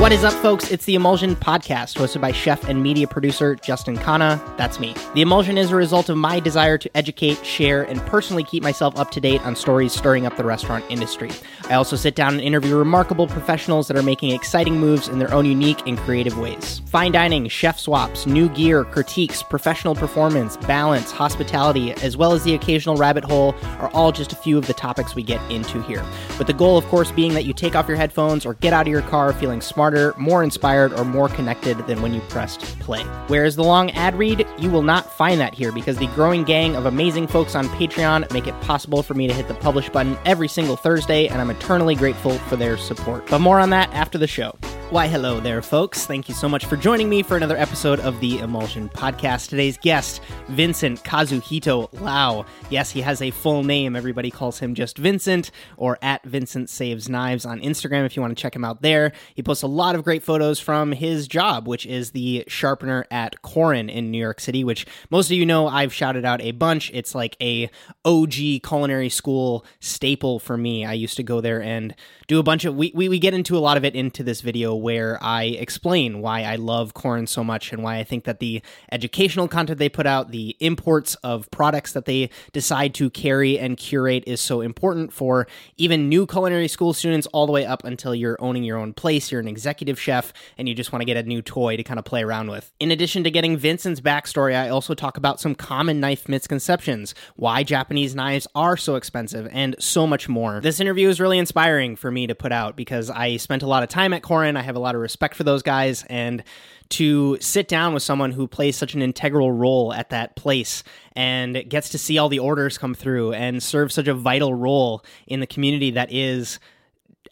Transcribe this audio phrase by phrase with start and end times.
[0.00, 0.70] What is up, folks?
[0.70, 4.40] It's the Emulsion Podcast, hosted by chef and media producer Justin Khanna.
[4.56, 4.94] That's me.
[5.14, 8.98] The Emulsion is a result of my desire to educate, share, and personally keep myself
[8.98, 11.30] up to date on stories stirring up the restaurant industry.
[11.68, 15.32] I also sit down and interview remarkable professionals that are making exciting moves in their
[15.34, 16.80] own unique and creative ways.
[16.86, 22.54] Fine dining, chef swaps, new gear, critiques, professional performance, balance, hospitality, as well as the
[22.54, 26.02] occasional rabbit hole are all just a few of the topics we get into here.
[26.38, 28.86] With the goal, of course, being that you take off your headphones or get out
[28.86, 33.02] of your car feeling smarter, more inspired, or more connected than when you pressed play.
[33.26, 36.76] Whereas the long ad read, you will not find that here because the growing gang
[36.76, 40.16] of amazing folks on Patreon make it possible for me to hit the publish button
[40.24, 43.26] every single Thursday, and I'm eternally grateful for their support.
[43.26, 44.56] But more on that after the show.
[44.90, 46.04] Why, hello there, folks.
[46.04, 49.48] Thank you so much for joining me for another episode of the Emulsion Podcast.
[49.48, 52.44] Today's guest, Vincent Kazuhito Lau.
[52.70, 53.94] Yes, he has a full name.
[53.94, 58.36] Everybody calls him just Vincent or at Vincent Saves Knives on Instagram if you want
[58.36, 59.12] to check him out there.
[59.36, 63.40] He posts a lot of great photos from his job, which is the sharpener at
[63.42, 66.90] Korin in New York City, which most of you know I've shouted out a bunch.
[66.92, 67.70] It's like a
[68.04, 68.32] OG
[68.64, 70.84] culinary school staple for me.
[70.84, 71.94] I used to go there and
[72.26, 74.40] do a bunch of we, we, we get into a lot of it into this
[74.40, 78.40] video where I explain why I love Korin so much and why I think that
[78.40, 83.58] the educational content they put out, the imports of products that they decide to carry
[83.58, 87.84] and curate is so important for even new culinary school students all the way up
[87.84, 91.06] until you're owning your own place, you're an executive chef, and you just want to
[91.06, 92.72] get a new toy to kind of play around with.
[92.80, 97.62] In addition to getting Vincent's backstory, I also talk about some common knife misconceptions, why
[97.62, 100.60] Japanese knives are so expensive, and so much more.
[100.60, 103.82] This interview is really inspiring for me to put out because I spent a lot
[103.82, 104.56] of time at Korin.
[104.56, 106.42] I have a lot of respect for those guys and
[106.90, 110.82] to sit down with someone who plays such an integral role at that place
[111.14, 115.04] and gets to see all the orders come through and serve such a vital role
[115.26, 116.58] in the community that is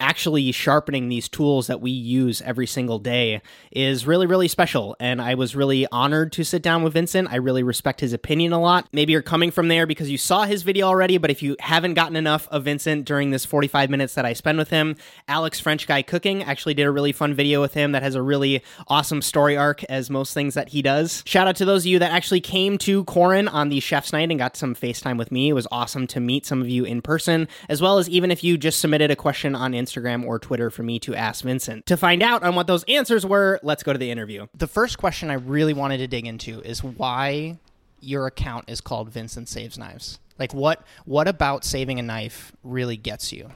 [0.01, 4.97] actually sharpening these tools that we use every single day is really, really special.
[5.01, 7.29] And I was really honored to sit down with Vincent.
[7.31, 8.89] I really respect his opinion a lot.
[8.93, 11.95] Maybe you're coming from there because you saw his video already, but if you haven't
[11.95, 14.97] gotten enough of Vincent during this 45 minutes that I spend with him,
[15.27, 18.23] Alex French Guy Cooking actually did a really fun video with him that has a
[18.23, 21.25] really awesome story arc, as most things that he does.
[21.27, 24.31] Shout out to those of you that actually came to Korin on the chef's night
[24.31, 25.49] and got some FaceTime with me.
[25.49, 28.45] It was awesome to meet some of you in person, as well as even if
[28.45, 31.87] you just submitted a question on Instagram or Twitter for me to ask Vincent.
[31.87, 34.47] To find out on what those answers were, let's go to the interview.
[34.55, 37.59] The first question I really wanted to dig into is why
[38.01, 40.19] your account is called Vincent Saves Knives.
[40.39, 43.51] Like what what about saving a knife really gets you?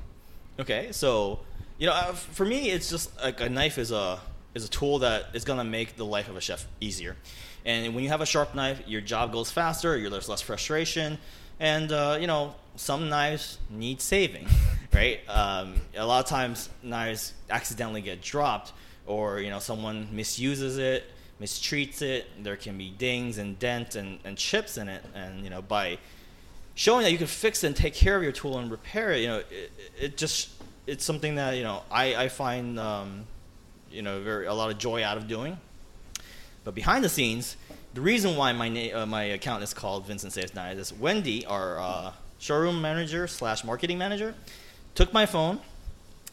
[0.59, 1.41] Okay, so
[1.79, 4.21] you know, uh, for me, it's just like a knife is a
[4.55, 7.17] is a tool that is gonna make the life of a chef easier.
[7.65, 10.09] And when you have a sharp knife, your job goes faster.
[10.11, 11.19] There's less frustration,
[11.61, 14.49] and uh, you know, some knives need saving,
[14.95, 15.21] right?
[15.29, 18.73] Um, a lot of times knives accidentally get dropped,
[19.07, 21.05] or you know someone misuses it,
[21.41, 22.27] mistreats it.
[22.43, 25.99] There can be dings and dents and, and chips in it, and you know by
[26.75, 29.21] showing that you can fix it and take care of your tool and repair it,
[29.21, 30.51] you know, it, it just
[30.87, 33.25] it's something that you know I I find um,
[33.91, 35.59] you know very a lot of joy out of doing.
[36.65, 37.57] But behind the scenes,
[37.95, 41.45] the reason why my na- uh, my account is called Vincent Saves Knives is Wendy,
[41.47, 44.35] our uh, showroom manager slash marketing manager,
[44.95, 45.61] took my phone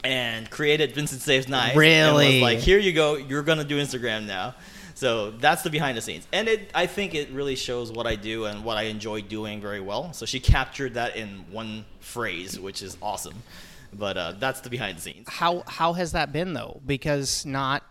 [0.04, 1.76] and created Vincent Saves Knives.
[1.76, 2.26] Really?
[2.26, 3.16] And was like, here you go.
[3.16, 4.54] You're gonna do Instagram now.
[4.94, 8.16] So that's the behind the scenes, and it I think it really shows what I
[8.16, 10.12] do and what I enjoy doing very well.
[10.12, 13.42] So she captured that in one phrase, which is awesome.
[13.94, 15.26] But uh, that's the behind the scenes.
[15.26, 16.82] How how has that been though?
[16.84, 17.82] Because not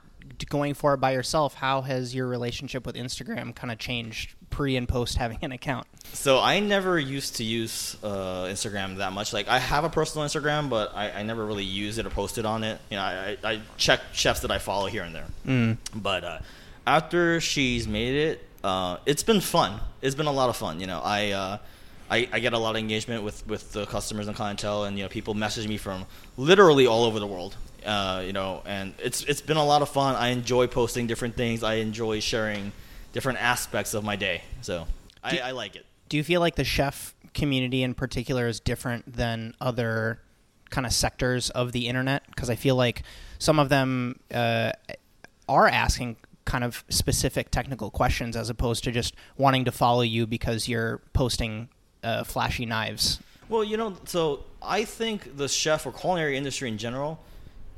[0.49, 4.75] going for it by yourself, how has your relationship with Instagram kind of changed pre
[4.75, 5.87] and post having an account?
[6.13, 9.31] So I never used to use uh, Instagram that much.
[9.33, 12.37] Like I have a personal Instagram, but I, I never really use it or post
[12.37, 12.79] it on it.
[12.89, 15.27] You know, I, I check chefs that I follow here and there.
[15.45, 15.77] Mm.
[15.95, 16.39] But uh,
[16.85, 19.79] after she's made it, uh, it's been fun.
[20.01, 20.79] It's been a lot of fun.
[20.79, 21.57] You know, I, uh,
[22.09, 25.03] I I get a lot of engagement with with the customers and clientele, and you
[25.03, 26.05] know, people message me from
[26.37, 27.55] literally all over the world.
[27.85, 30.15] Uh, you know, and it's it's been a lot of fun.
[30.15, 31.63] I enjoy posting different things.
[31.63, 32.71] I enjoy sharing
[33.13, 34.43] different aspects of my day.
[34.61, 34.87] So
[35.23, 35.85] I, I like it.
[36.09, 40.19] Do you feel like the chef community in particular is different than other
[40.69, 42.23] kind of sectors of the internet?
[42.27, 43.03] Because I feel like
[43.37, 44.71] some of them uh,
[45.47, 50.25] are asking kind of specific technical questions as opposed to just wanting to follow you
[50.25, 51.69] because you're posting
[52.03, 53.19] uh, flashy knives.
[53.49, 57.19] Well, you know, so I think the chef or culinary industry in general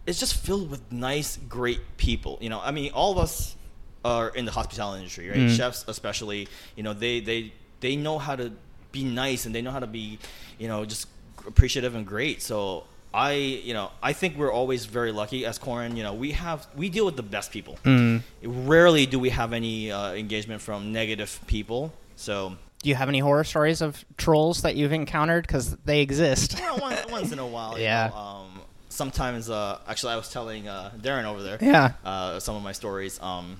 [0.06, 2.38] is just filled with nice, great people.
[2.42, 3.56] You know, I mean, all of us
[4.03, 5.38] are in the hospitality industry, right?
[5.38, 5.56] Mm.
[5.56, 8.51] Chefs, especially, you know, they they they know how to
[8.92, 10.19] be nice and they know how to be,
[10.57, 11.07] you know, just
[11.48, 12.42] appreciative and great.
[12.42, 12.83] So
[13.13, 15.98] I you know I think we're always very lucky as Korin.
[15.98, 17.77] You know we have we deal with the best people.
[17.83, 18.21] Mm.
[18.44, 21.94] Rarely do we have any uh, engagement from negative people.
[22.15, 25.45] So Do you have any horror stories of trolls that you've encountered?
[25.47, 26.57] Because they exist.
[26.59, 27.77] know, once, once in a while.
[27.80, 28.09] Yeah.
[28.09, 31.57] Know, um, sometimes uh, actually I was telling uh, Darren over there.
[31.62, 31.94] Yeah.
[32.06, 33.19] Uh, some of my stories.
[33.21, 33.57] Um,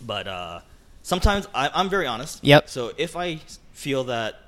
[0.00, 0.60] but uh,
[1.02, 2.42] sometimes I, I'm very honest.
[2.44, 2.68] Yep.
[2.68, 3.40] So if I
[3.72, 4.40] feel that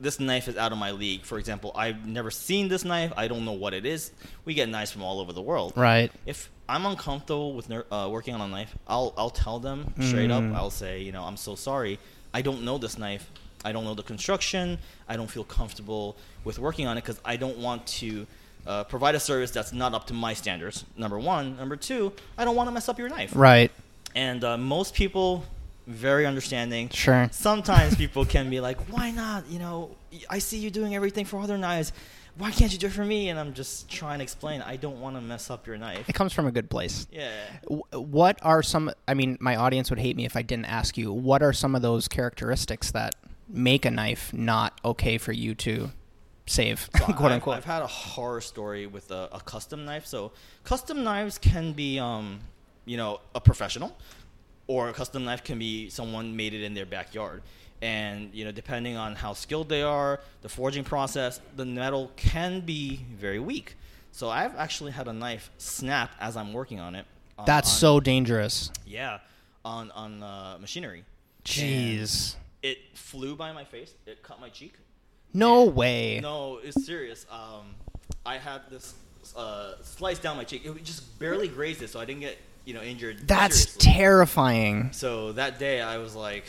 [0.00, 3.12] this knife is out of my league, for example, I've never seen this knife.
[3.16, 4.12] I don't know what it is.
[4.44, 5.72] We get knives from all over the world.
[5.76, 6.12] Right.
[6.24, 10.30] If I'm uncomfortable with ner- uh, working on a knife, I'll I'll tell them straight
[10.30, 10.42] up.
[10.42, 10.54] Mm.
[10.54, 11.98] I'll say, you know, I'm so sorry.
[12.32, 13.28] I don't know this knife.
[13.64, 14.78] I don't know the construction.
[15.08, 18.26] I don't feel comfortable with working on it because I don't want to
[18.66, 20.84] uh, provide a service that's not up to my standards.
[20.96, 21.56] Number one.
[21.56, 23.32] Number two, I don't want to mess up your knife.
[23.34, 23.72] Right.
[24.14, 25.44] And uh, most people,
[25.86, 26.88] very understanding.
[26.90, 27.28] Sure.
[27.32, 29.48] Sometimes people can be like, "Why not?
[29.48, 29.90] You know,
[30.28, 31.92] I see you doing everything for other knives.
[32.36, 34.62] Why can't you do it for me?" And I'm just trying to explain.
[34.62, 36.08] I don't want to mess up your knife.
[36.08, 37.06] It comes from a good place.
[37.12, 37.30] Yeah.
[37.92, 38.90] What are some?
[39.06, 41.12] I mean, my audience would hate me if I didn't ask you.
[41.12, 43.14] What are some of those characteristics that
[43.48, 45.90] make a knife not okay for you to
[46.46, 47.56] save, So quote I've, unquote?
[47.56, 50.06] I've had a horror story with a, a custom knife.
[50.06, 50.32] So
[50.64, 52.40] custom knives can be, um,
[52.88, 53.96] you know, a professional,
[54.66, 57.42] or a custom knife can be someone made it in their backyard.
[57.80, 62.60] And you know, depending on how skilled they are, the forging process, the metal can
[62.60, 63.76] be very weak.
[64.10, 67.06] So I've actually had a knife snap as I'm working on it.
[67.38, 68.72] on- That's on- so dangerous.
[68.86, 69.18] yeah,
[69.64, 71.04] on on uh, machinery.
[71.44, 72.34] Jeez.
[72.62, 73.94] It flew by my face.
[74.06, 74.74] It cut my cheek.
[75.32, 76.20] No And- way.
[76.20, 77.26] No, it's serious.
[77.30, 77.74] Um,
[78.26, 78.94] I had this
[79.36, 80.64] uh, slice down my cheek.
[80.66, 82.36] It just barely grazed it, so I didn't get
[82.68, 83.26] you know injured.
[83.26, 83.92] That's seriously.
[83.92, 84.92] terrifying.
[84.92, 86.44] So that day, I was like,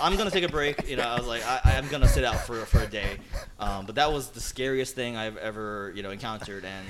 [0.00, 0.88] I'm gonna take a break.
[0.88, 3.18] You know, I was like, I, I'm gonna sit out for for a day.
[3.60, 6.86] Um, but that was the scariest thing I've ever you know encountered, and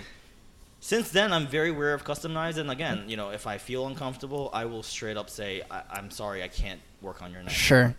[0.79, 2.59] since then, I'm very aware of custom knives.
[2.59, 6.13] And again, you know, if I feel uncomfortable, I will straight up say, I, I'm
[6.13, 7.53] sorry, I can't work on your knife.
[7.53, 7.97] Sure.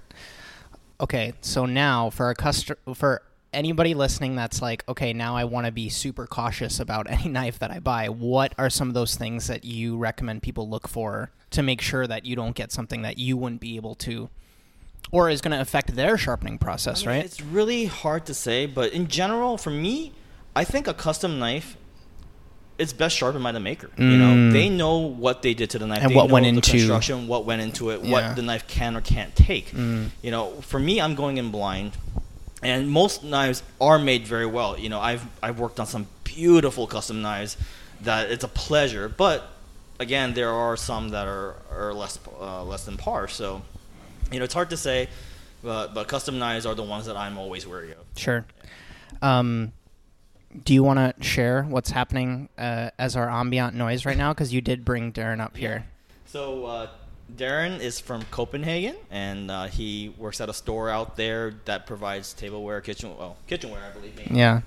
[1.02, 3.24] Okay, so now for a customer, for
[3.54, 7.60] anybody listening that's like, okay, now I want to be super cautious about any knife
[7.60, 8.08] that I buy.
[8.10, 12.08] What are some of those things that you recommend people look for to make sure
[12.08, 14.30] that you don't get something that you wouldn't be able to,
[15.12, 17.26] or is going to affect their sharpening process, I mean, right?
[17.26, 20.14] It's really hard to say, but in general, for me,
[20.56, 21.78] I think a custom knife,
[22.80, 23.92] it's best sharpened by the maker.
[24.00, 24.52] You know, Mm.
[24.52, 26.72] they know what they did to the knife, And they what know went the into-
[26.72, 28.12] construction, what went into it, Yeah.
[28.12, 29.72] what the knife can or can't take.
[29.72, 30.10] Mm.
[30.24, 31.92] You know, for me, I'm going in blind,
[32.64, 34.78] and most knives are made very well.
[34.78, 37.58] You know, I've I've worked on some beautiful custom knives
[38.02, 39.50] that it's a pleasure, but
[40.00, 43.28] again, there are some that are are less uh, less than par.
[43.28, 43.62] So,
[44.32, 45.08] you know, it's hard to say.
[45.64, 48.00] But, but custom knives are the ones that I'm always wary of.
[48.18, 48.46] Sure.
[49.22, 49.72] Um,
[50.66, 54.34] do you want to share what's happening uh, as our ambient noise right now?
[54.34, 55.86] Because you did bring Darren up here.
[56.26, 56.88] So uh,
[57.36, 62.34] Darren is from Copenhagen, and uh, he works at a store out there that provides
[62.34, 64.16] tableware, kitchen, well, kitchenware, I believe.
[64.16, 64.40] mainly.
[64.40, 64.62] Yeah.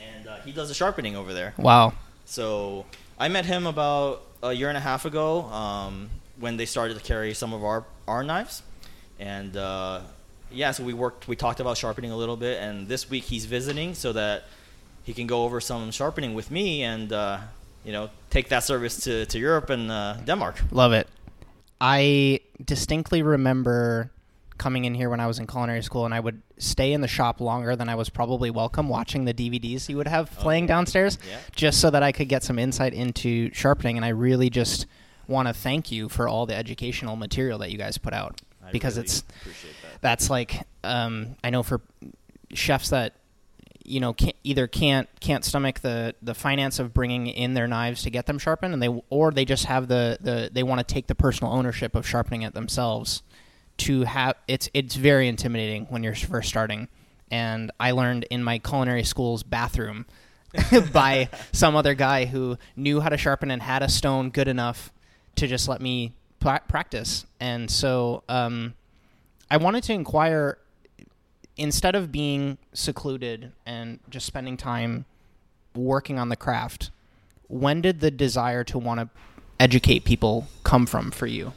[0.00, 1.54] And uh, he does the sharpening over there.
[1.56, 1.92] Wow.
[2.24, 2.86] So
[3.18, 7.02] I met him about a year and a half ago um, when they started to
[7.02, 8.62] carry some of our our knives,
[9.18, 10.00] and uh,
[10.50, 11.28] yeah, so we worked.
[11.28, 14.44] We talked about sharpening a little bit, and this week he's visiting so that
[15.04, 17.38] he can go over some sharpening with me and uh,
[17.84, 20.62] you know take that service to, to Europe and uh, Denmark.
[20.70, 21.08] Love it.
[21.80, 24.10] I distinctly remember
[24.58, 27.06] coming in here when I was in culinary school, and I would stay in the
[27.08, 31.16] shop longer than I was probably welcome, watching the DVDs you would have playing downstairs,
[31.28, 31.36] Yeah.
[31.54, 33.96] just so that I could get some insight into sharpening.
[33.96, 34.86] And I really just
[35.28, 38.72] want to thank you for all the educational material that you guys put out I
[38.72, 40.00] because really it's that.
[40.00, 41.80] that's like um, I know for
[42.54, 43.12] chefs that
[43.88, 48.02] you know can't, either can't can't stomach the the finance of bringing in their knives
[48.02, 50.94] to get them sharpened, and they or they just have the the they want to
[50.94, 53.22] take the personal ownership of sharpening it themselves.
[53.78, 56.88] To have it's it's very intimidating when you're first starting,
[57.30, 60.06] and I learned in my culinary school's bathroom
[60.92, 64.92] by some other guy who knew how to sharpen and had a stone good enough
[65.36, 67.26] to just let me pra- practice.
[67.40, 68.74] And so um,
[69.50, 70.58] I wanted to inquire
[71.58, 75.04] instead of being secluded and just spending time
[75.74, 76.90] working on the craft,
[77.48, 79.08] when did the desire to want to
[79.60, 81.52] educate people come from for you?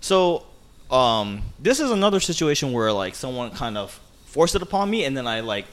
[0.00, 0.46] So
[0.90, 5.16] um, this is another situation where like someone kind of forced it upon me, and
[5.16, 5.66] then I like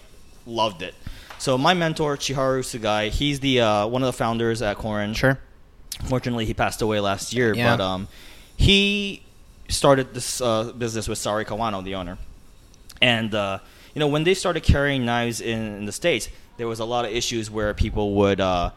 [0.45, 0.95] loved it.
[1.37, 5.15] So my mentor Chiharu Sugai, he's the uh, one of the founders at Korin.
[5.15, 5.37] Sure.
[6.05, 7.75] Fortunately, he passed away last year, Yeah.
[7.77, 8.07] but um,
[8.55, 9.21] he
[9.69, 12.17] started this uh, business with Saori Kawano, the owner.
[13.01, 13.59] And uh,
[13.93, 17.05] you know, when they started carrying knives in, in the states, there was a lot
[17.05, 18.71] of issues where people would uh,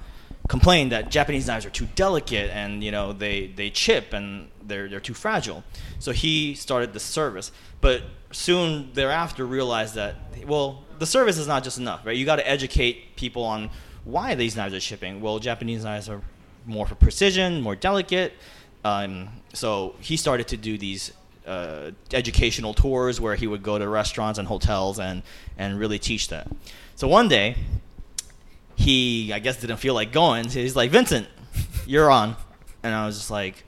[0.48, 4.88] complain that Japanese knives are too delicate and you know they, they chip and they're
[4.88, 5.64] they're too fragile.
[5.98, 11.64] So he started the service, but soon thereafter realized that well the service is not
[11.64, 12.16] just enough, right?
[12.16, 13.70] You got to educate people on
[14.04, 15.20] why these knives are chipping.
[15.20, 16.20] Well, Japanese knives are
[16.64, 18.32] more for precision, more delicate.
[18.84, 21.12] Um, so he started to do these
[21.46, 25.22] uh, educational tours where he would go to restaurants and hotels and
[25.58, 26.48] and really teach that.
[26.96, 27.56] So one day,
[28.74, 30.48] he I guess didn't feel like going.
[30.48, 31.26] So he's like, Vincent,
[31.86, 32.36] you're on,
[32.82, 33.64] and I was just like,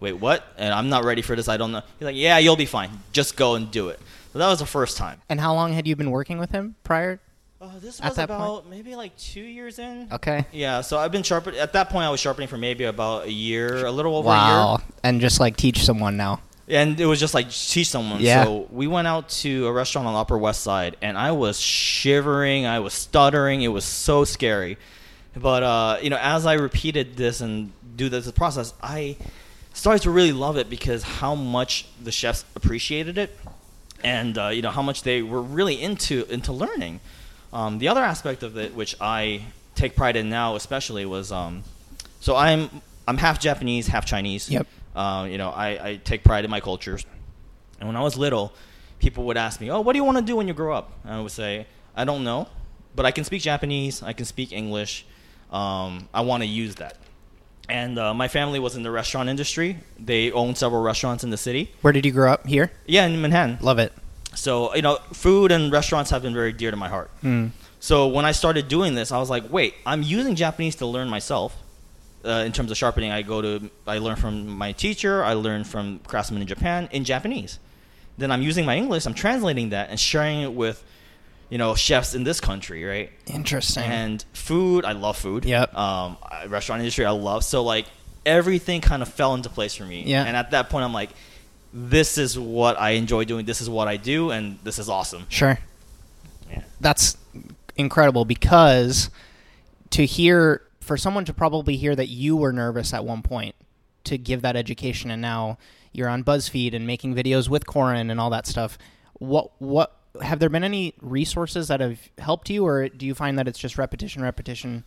[0.00, 0.44] wait, what?
[0.58, 1.48] And I'm not ready for this.
[1.48, 1.82] I don't know.
[1.98, 2.90] He's like, yeah, you'll be fine.
[3.12, 4.00] Just go and do it.
[4.32, 5.20] So that was the first time.
[5.28, 7.20] And how long had you been working with him prior?
[7.64, 10.08] Oh, this was about maybe like two years in.
[10.10, 10.44] Okay.
[10.50, 11.60] Yeah, so I've been sharpening.
[11.60, 14.32] At that point, I was sharpening for maybe about a year, a little over a
[14.32, 14.80] Wow.
[15.04, 16.40] And just like teach someone now.
[16.68, 18.20] And it was just like teach someone.
[18.20, 18.44] Yeah.
[18.44, 21.60] So we went out to a restaurant on the Upper West Side, and I was
[21.60, 22.66] shivering.
[22.66, 23.62] I was stuttering.
[23.62, 24.78] It was so scary.
[25.36, 29.16] But uh, you know, as I repeated this and do this process, I
[29.72, 33.36] started to really love it because how much the chefs appreciated it,
[34.04, 37.00] and uh, you know how much they were really into into learning.
[37.52, 39.42] Um, the other aspect of it, which I
[39.74, 41.64] take pride in now, especially, was um,
[42.20, 44.50] so I'm I'm half Japanese, half Chinese.
[44.50, 44.66] Yep.
[44.94, 47.06] Uh, you know, I, I take pride in my cultures.
[47.78, 48.52] And when I was little,
[48.98, 50.92] people would ask me, "Oh, what do you want to do when you grow up?"
[51.04, 52.48] And I would say, "I don't know,
[52.94, 54.02] but I can speak Japanese.
[54.02, 55.06] I can speak English.
[55.50, 56.98] Um, I want to use that."
[57.68, 59.78] And uh, my family was in the restaurant industry.
[59.98, 61.72] They owned several restaurants in the city.
[61.80, 62.46] Where did you grow up?
[62.46, 62.70] Here?
[62.86, 63.58] Yeah, in Manhattan.
[63.60, 63.92] Love it.
[64.34, 67.10] So you know, food and restaurants have been very dear to my heart.
[67.22, 67.50] Mm.
[67.80, 71.08] So when I started doing this, I was like, wait, I'm using Japanese to learn
[71.08, 71.56] myself.
[72.24, 75.24] Uh, in terms of sharpening, I go to I learn from my teacher.
[75.24, 77.58] I learn from craftsmen in Japan in Japanese.
[78.18, 79.06] Then I'm using my English.
[79.06, 80.84] I'm translating that and sharing it with,
[81.50, 83.10] you know, chefs in this country, right?
[83.26, 83.84] Interesting.
[83.84, 85.44] And food, I love food.
[85.44, 85.74] Yep.
[85.74, 87.42] Um, restaurant industry, I love.
[87.42, 87.86] So like
[88.24, 90.04] everything kind of fell into place for me.
[90.04, 90.24] Yeah.
[90.24, 91.10] And at that point, I'm like,
[91.72, 93.46] this is what I enjoy doing.
[93.46, 95.24] This is what I do, and this is awesome.
[95.28, 95.58] Sure.
[96.50, 96.62] Yeah.
[96.80, 97.16] That's
[97.76, 99.10] incredible because
[99.90, 103.54] to hear for someone to probably hear that you were nervous at one point
[104.04, 105.56] to give that education and now
[105.92, 108.76] you're on BuzzFeed and making videos with Korin and all that stuff.
[109.14, 113.38] What what have there been any resources that have helped you or do you find
[113.38, 114.84] that it's just repetition repetition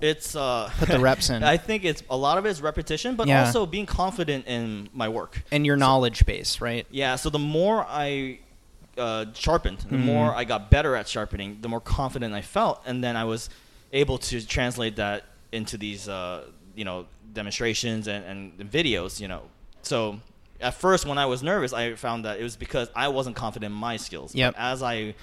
[0.00, 1.42] It's uh, Put the reps in.
[1.54, 3.46] I think it's a lot of it is repetition, but Yeah.
[3.46, 5.42] also being confident in my work.
[5.52, 6.86] and your knowledge base, right?
[6.90, 7.16] Yeah.
[7.16, 8.40] So the more I
[8.98, 10.04] uh, sharpened, the Mhm.
[10.04, 13.48] more I got better at sharpening, the more confident I felt, and then I was
[13.92, 18.24] able to translate that into these uh, you know demonstrations and,
[18.58, 19.20] and videos.
[19.20, 19.42] You know,
[19.82, 20.20] so
[20.60, 23.72] at first when I was nervous, I found that it was because I wasn't confident
[23.72, 24.34] in my skills.
[24.34, 24.54] Yep.
[24.54, 25.14] But as I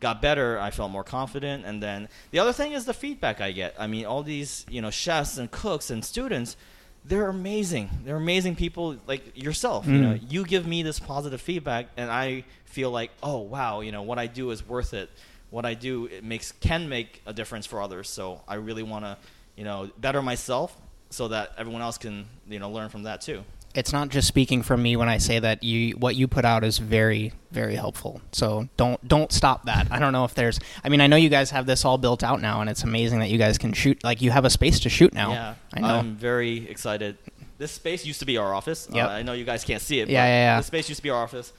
[0.00, 1.64] got better, I felt more confident.
[1.64, 3.74] And then the other thing is the feedback I get.
[3.78, 6.56] I mean, all these you know chefs and cooks and students,
[7.04, 7.88] they're amazing.
[8.04, 9.86] They're amazing people like yourself.
[9.86, 10.00] You Mm.
[10.02, 14.02] know, you give me this positive feedback, and I feel like, oh wow, you know,
[14.02, 15.10] what I do is worth it.
[15.50, 18.08] What I do it makes can make a difference for others.
[18.08, 19.18] So I really want to,
[19.56, 20.76] you know, better myself
[21.10, 23.44] so that everyone else can you know learn from that too.
[23.74, 26.62] it's not just speaking from me when I say that you what you put out
[26.64, 28.20] is very very helpful.
[28.32, 29.88] So don't don't stop that.
[29.90, 32.22] I don't know if there's I mean I know you guys have this all built
[32.22, 34.80] out now and it's amazing that you guys can shoot like you have a space
[34.80, 35.32] to shoot now.
[35.32, 35.86] Yeah, I know.
[35.88, 37.16] I'm very excited.
[37.58, 38.88] This space used to be our office.
[38.92, 39.06] Yep.
[39.08, 40.08] Uh, I know you guys can't see it.
[40.08, 40.56] Yeah, but yeah, yeah.
[40.58, 41.52] This space used to be our office.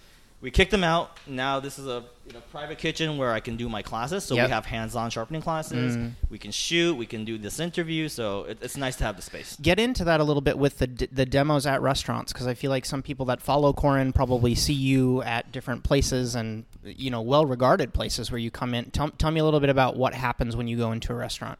[0.44, 1.18] We kicked them out.
[1.26, 4.26] Now this is a you know, private kitchen where I can do my classes.
[4.26, 4.48] So Yep.
[4.48, 5.96] we have hands-on sharpening classes.
[5.96, 6.12] Mm.
[6.30, 6.96] We can shoot.
[6.96, 8.10] We can do this interview.
[8.10, 9.58] So it, it's nice to have the space.
[9.62, 12.56] Get into that a little bit with the d- the demos at restaurants because I
[12.56, 17.10] feel like some people that follow Korin probably see you at different places and you
[17.10, 18.92] know well regarded places where you come in.
[18.92, 21.58] Tell, tell me a little bit about what happens when you go into a restaurant.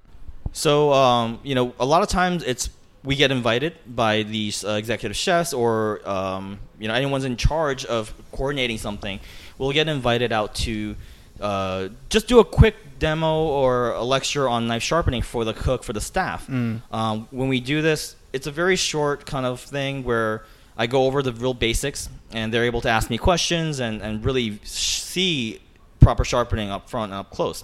[0.52, 2.70] So um, you know, a lot of times it's
[3.04, 7.86] we get invited by these uh, executive chefs or um, you know anyone's in charge
[7.86, 9.20] of coordinating something.
[9.58, 10.96] We'll get invited out to
[11.40, 15.84] uh, just do a quick demo or a lecture on knife sharpening for the cook
[15.84, 16.48] for the staff.
[16.48, 16.82] Mm.
[16.92, 20.46] Um, when we do this, it's a very short kind of thing where
[20.78, 24.26] I go over the real basics, and they're able to ask me questions and, and
[24.26, 25.62] really see
[26.00, 27.64] proper sharpening up front and up close.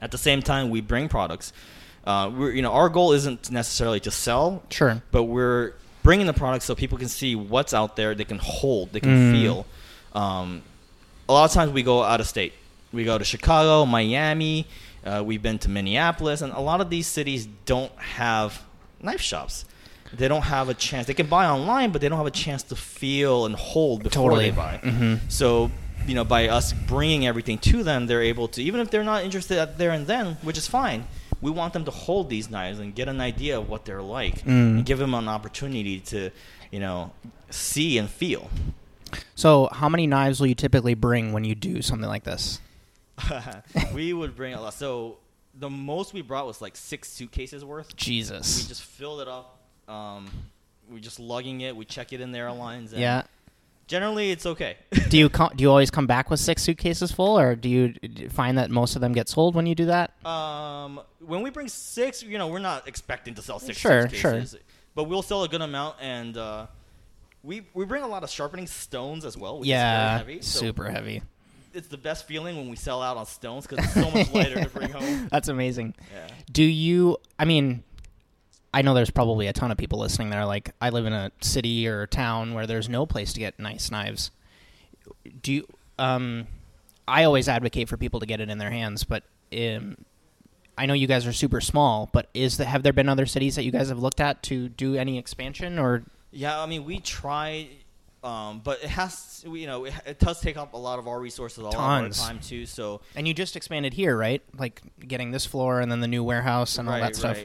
[0.00, 1.52] At the same time, we bring products.
[2.04, 5.02] Uh, we're, you know, our goal isn't necessarily to sell, Sure.
[5.12, 8.14] but we're bringing the product so people can see what's out there.
[8.14, 9.32] They can hold, they can Mm.
[9.32, 9.66] feel.
[10.14, 10.62] Um,
[11.28, 12.52] a lot of times we go out of state.
[12.92, 14.66] We go to Chicago, Miami.
[15.06, 18.62] Uh, we've been to Minneapolis, and a lot of these cities don't have
[19.00, 19.64] knife shops.
[20.12, 21.06] They don't have a chance.
[21.06, 24.30] They can buy online, but they don't have a chance to feel and hold before
[24.30, 24.50] Totally.
[24.50, 24.80] they buy.
[24.82, 25.20] Mhm.
[25.28, 25.70] So
[26.06, 29.22] you know, by us bringing everything to them, they're able to, even if they're not
[29.22, 31.04] interested there and then, which is fine.
[31.42, 34.40] We want them to hold these knives and get an idea of what they're like,
[34.44, 34.46] Mm.
[34.48, 36.30] and give them an opportunity to,
[36.70, 37.10] you know,
[37.50, 38.48] see and feel.
[39.34, 42.60] So, how many knives will you typically bring when you do something like this?
[43.94, 44.74] we would bring a lot.
[44.74, 45.18] So
[45.58, 47.94] the most we brought was like six suitcases worth.
[47.96, 48.62] Jesus.
[48.62, 49.58] We just filled it up.
[49.88, 50.30] Um,
[50.90, 51.76] we just lugging it.
[51.76, 52.92] We check it in the airlines.
[52.92, 53.22] And Yeah.
[53.92, 54.76] Generally, it's okay.
[55.10, 57.88] do you co- do you always come back with six suitcases full, or do you
[57.92, 60.14] d- find that most of them get sold when you do that?
[60.26, 64.30] um, when we bring six, you know, we're not expecting to sell six Sure, sure.
[64.32, 64.60] suitcases,
[64.94, 65.96] but we'll sell a good amount.
[66.00, 66.68] And uh,
[67.44, 70.40] we we bring a lot of sharpening stones as well, which yeah, heavy.
[70.40, 71.20] So super heavy.
[71.74, 74.62] It's the best feeling when we sell out on stones because it's so much lighter
[74.64, 75.28] to bring home.
[75.30, 75.94] That's amazing.
[76.14, 76.28] Yeah.
[76.50, 77.18] Do you?
[77.38, 77.82] I mean,
[78.74, 81.12] I know there's probably a ton of people listening that are like, I live in
[81.12, 84.30] a city or a town where there's no place to get nice knives.
[85.42, 85.68] Do you?
[85.98, 86.46] Um,
[87.06, 89.98] I always advocate for people to get it in their hands, but um,
[90.78, 92.08] I know you guys are super small.
[92.12, 94.68] But is the, have there been other cities that you guys have looked at to
[94.70, 96.04] do any expansion or?
[96.30, 97.68] Yeah, I mean, we try,
[98.24, 101.20] um, but it has, you know, it, it does take up a lot of our
[101.20, 102.18] resources, a lot Tons.
[102.18, 102.64] of our time too.
[102.64, 104.40] So And you just expanded here, right?
[104.56, 107.38] Like getting this floor and then the new warehouse and all that stuff.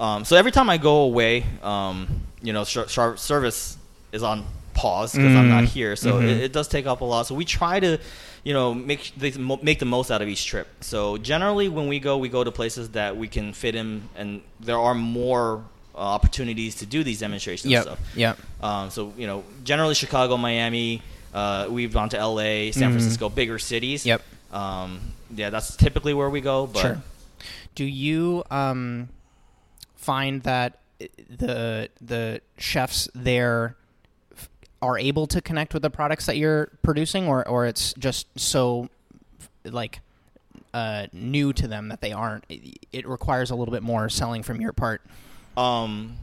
[0.00, 2.08] Um, so every time I go away, um,
[2.42, 3.76] you know, sh- sh- service
[4.12, 5.68] is on pause because I'm not Mm.
[5.68, 5.94] here.
[5.94, 6.24] So Mhm.
[6.24, 7.26] it, it does take up a lot.
[7.26, 7.98] So we try to,
[8.42, 9.30] you know, make the,
[9.62, 10.68] make the most out of each trip.
[10.80, 14.40] So generally, when we go, we go to places that we can fit in, and
[14.58, 15.64] there are more
[15.94, 17.82] uh, opportunities to do these demonstrations and Yep.
[17.82, 17.98] stuff.
[18.16, 18.38] Yep.
[18.62, 21.02] Um, so you know, generally Chicago, Miami.
[21.34, 22.92] Uh, we've gone to L.A., San Mhm.
[22.92, 24.06] Francisco, bigger cities.
[24.06, 24.22] Yep.
[24.52, 25.00] Um,
[25.36, 26.66] yeah, that's typically where we go.
[26.66, 27.02] But Sure.
[27.74, 29.08] Do you um,
[30.00, 30.78] find that
[31.28, 33.76] the the chefs there
[34.82, 38.88] are able to connect with the products that you're producing, or or it's just so
[39.64, 40.00] like
[40.72, 42.44] uh, new to them that they aren't?
[42.48, 45.02] It, it requires a little bit more selling from your part.
[45.56, 46.16] um,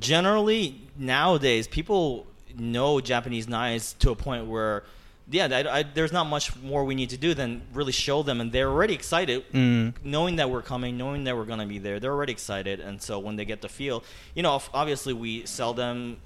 [0.00, 4.84] generally nowadays people know Japanese knives to a point where,
[5.30, 8.40] yeah, I, I, there's not much more we need to do than really show them,
[8.40, 9.94] and they're already excited, Mm.
[10.02, 12.00] knowing that we're coming, knowing that we're gonna be there.
[12.00, 14.02] They're already excited, and so when they get the feel,
[14.34, 16.18] you know, obviously we sell them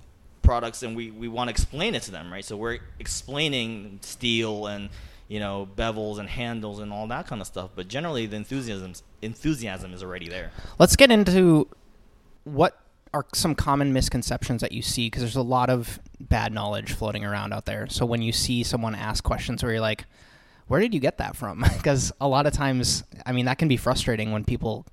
[0.43, 2.45] products and we, we want to explain it to them, right?
[2.45, 4.89] So we're explaining steel and
[5.29, 7.71] you know bevels and handles and all that kind of stuff.
[7.75, 10.51] But generally, the enthusiasm enthusiasm is already there.
[10.79, 11.69] Let's get into
[12.45, 12.79] what
[13.15, 17.25] are some common misconceptions that you see because there's a lot of bad knowledge floating
[17.25, 17.87] around out there.
[17.89, 20.07] So when you see someone ask questions where you're like,
[20.69, 23.69] "Where did you get that from?" Because a lot of times, I mean, that can
[23.69, 24.87] be frustrating when people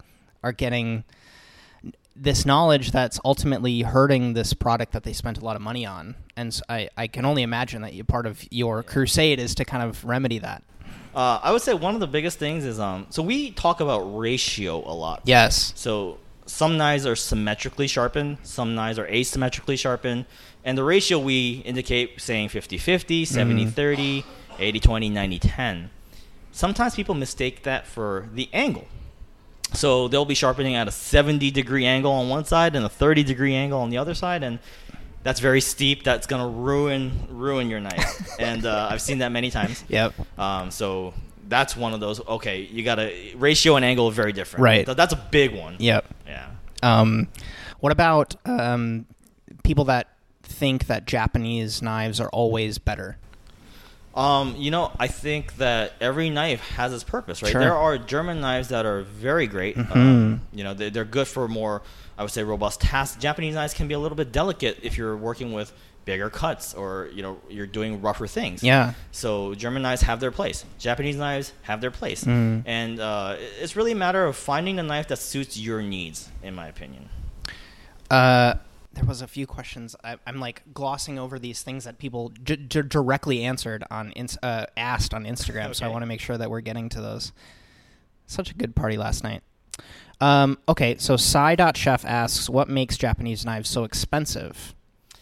[0.43, 1.03] are getting
[2.15, 6.15] this knowledge that's ultimately hurting this product that they spent a lot of money on.
[6.35, 9.65] And so I, I can only imagine that you, part of your crusade is to
[9.65, 10.63] kind of remedy that.
[11.15, 13.07] Uh, I would say one of the biggest things is um.
[13.09, 15.21] So we talk about ratio a lot.
[15.25, 15.73] Yes.
[15.75, 16.17] So
[16.49, 20.25] some knives are symmetrically sharpened, some knives are asymmetrically sharpened,
[20.63, 24.23] and the ratio we indicate saying 50-50, 70-30,
[24.57, 25.89] 80-20, 90-10.
[26.51, 28.87] Sometimes people mistake that for the angle.
[29.73, 33.23] So they'll be sharpening at a 70 degree angle on one side and a 30
[33.23, 34.57] degree angle on the other side and
[35.23, 36.03] that's very steep.
[36.03, 39.83] That's gonna ruin ruin your knife, and uh, I've seen that many times.
[39.89, 40.13] Yep.
[40.39, 41.13] Um, so
[41.49, 42.25] that's one of those.
[42.25, 44.63] Okay, you got to ratio and angle are very different.
[44.63, 44.85] Right.
[44.85, 45.75] Th- That's a big one.
[45.79, 46.05] Yep.
[46.27, 46.47] Yeah.
[46.81, 47.27] Um,
[47.79, 49.05] what about um,
[49.63, 50.07] people that
[50.43, 53.17] think that Japanese knives are always better?
[54.15, 57.51] Um, you know, I think that every knife has its purpose, right?
[57.51, 57.61] Sure.
[57.61, 59.77] There are German knives that are very great.
[59.77, 59.95] Mhm.
[59.95, 61.83] Um, you know, they're, they're good for more,
[62.17, 63.17] I would say, robust tasks.
[63.21, 65.71] Japanese knives can be a little bit delicate if you're working with
[66.09, 68.63] bigger cuts or you know you're doing rougher things.
[68.63, 68.93] Yeah.
[69.11, 70.65] So German knives have their place.
[70.79, 72.63] Japanese knives have their place, Mm.
[72.65, 76.55] and uh, it's really a matter of finding a knife that suits your needs, in
[76.55, 77.09] my opinion.
[78.09, 78.55] Uh,
[78.93, 79.95] there was a few questions.
[80.03, 84.65] I, I'm like glossing over these things that people d- d- directly answered on uh,
[84.75, 85.75] asked on Instagram.
[85.75, 87.31] So I want to make sure that we're getting to those.
[88.25, 89.41] Such a good party last night.
[90.19, 94.73] Um, okay, so Chef asks, "What makes Japanese knives so expensive?"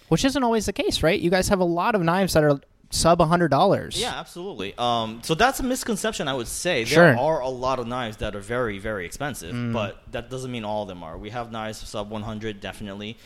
[0.10, 1.20] Which isn't always the case, right?
[1.20, 4.00] You guys have a lot of knives that are sub hundred dollars.
[4.00, 4.74] Yeah, absolutely.
[4.78, 6.86] Um, so that's a misconception, I would say.
[6.86, 7.08] Sure.
[7.08, 9.74] There are a lot of knives that are very, very expensive, Mm.
[9.74, 11.18] but that doesn't mean all of them are.
[11.18, 13.18] We have knives sub 100, definitely.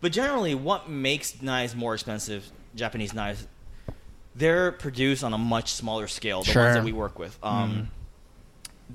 [0.00, 3.46] But generally, what makes knives more expensive, Japanese knives,
[4.34, 6.62] they're produced on a much smaller scale, the Sure.
[6.62, 7.36] ones that we work with.
[7.42, 7.90] Um,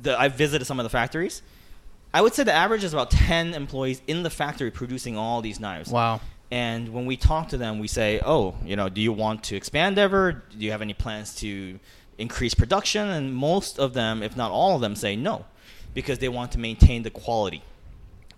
[0.02, 1.44] the, I've visited some of the factories.
[2.14, 5.60] I would say the average is about 10 employees in the factory producing all these
[5.60, 5.90] knives.
[5.92, 6.22] Wow.
[6.52, 9.56] And when we talk to them, we say, "Oh, you know, do you want to
[9.56, 10.44] expand ever?
[10.52, 11.80] Do you have any plans to
[12.18, 15.46] increase production, and most of them, if not all of them, say no
[15.94, 17.64] because they want to maintain the quality.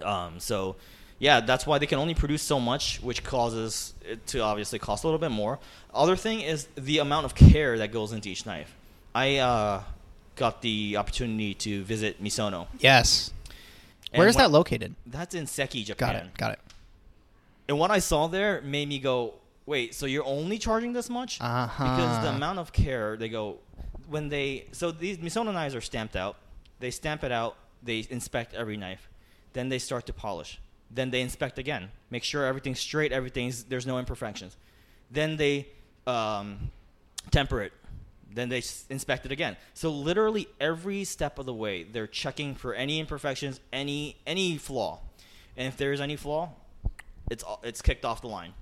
[0.01, 0.75] Um, so,
[1.19, 5.03] yeah, that's why they can only produce so much, which causes it to obviously cost
[5.03, 5.59] a little bit more.
[5.93, 8.75] Other thing is the amount of care that goes into each knife.
[9.15, 9.81] I uh,
[10.35, 12.67] got the opportunity to visit Misono.
[12.79, 13.33] Yes.
[14.13, 14.95] And Where is what- that located?
[15.07, 16.13] That's in Seki, Japan.
[16.13, 16.37] Got it.
[16.37, 16.59] Got it.
[17.67, 19.33] And what I saw there made me go,
[19.65, 21.39] wait, so you're only charging this much?
[21.41, 21.83] Uh-huh.
[21.83, 23.57] Because the amount of care they go
[24.07, 26.37] when they so these Misono knives are stamped out.
[26.79, 27.57] They stamp it out.
[27.83, 29.09] They inspect every knife.
[29.53, 30.59] Then they start to polish.
[30.89, 34.55] Then they inspect again, make sure everything's straight, everything's there's no imperfections.
[35.11, 35.67] Then they
[36.05, 36.71] um,
[37.31, 37.73] temper it.
[38.33, 39.57] Then they s- inspect it again.
[39.73, 44.99] So literally every step of the way, they're checking for any imperfections, any any flaw,
[45.57, 46.51] and if there is any flaw,
[47.29, 48.53] it's it's kicked off the line.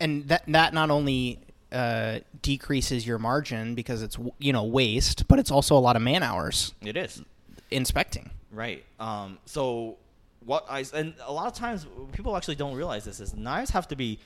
[0.00, 1.38] and that that not only
[1.72, 6.02] uh, decreases your margin because it's you know waste, but it's also a lot of
[6.02, 7.22] man hours It is
[7.70, 8.30] inspecting.
[8.50, 8.84] right.
[8.98, 9.96] Um, so
[10.44, 13.88] what I and a lot of times people actually don't realize this is knives have
[13.88, 14.18] to be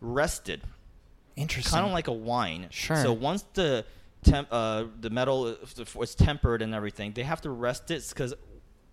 [0.00, 0.60] rested,
[1.36, 1.70] Interesting.
[1.72, 2.66] kind of like a wine.
[2.70, 2.96] Sure.
[2.96, 3.84] So once the
[4.24, 5.56] temp, uh, the metal
[6.00, 8.34] is tempered and everything, they have to rest it because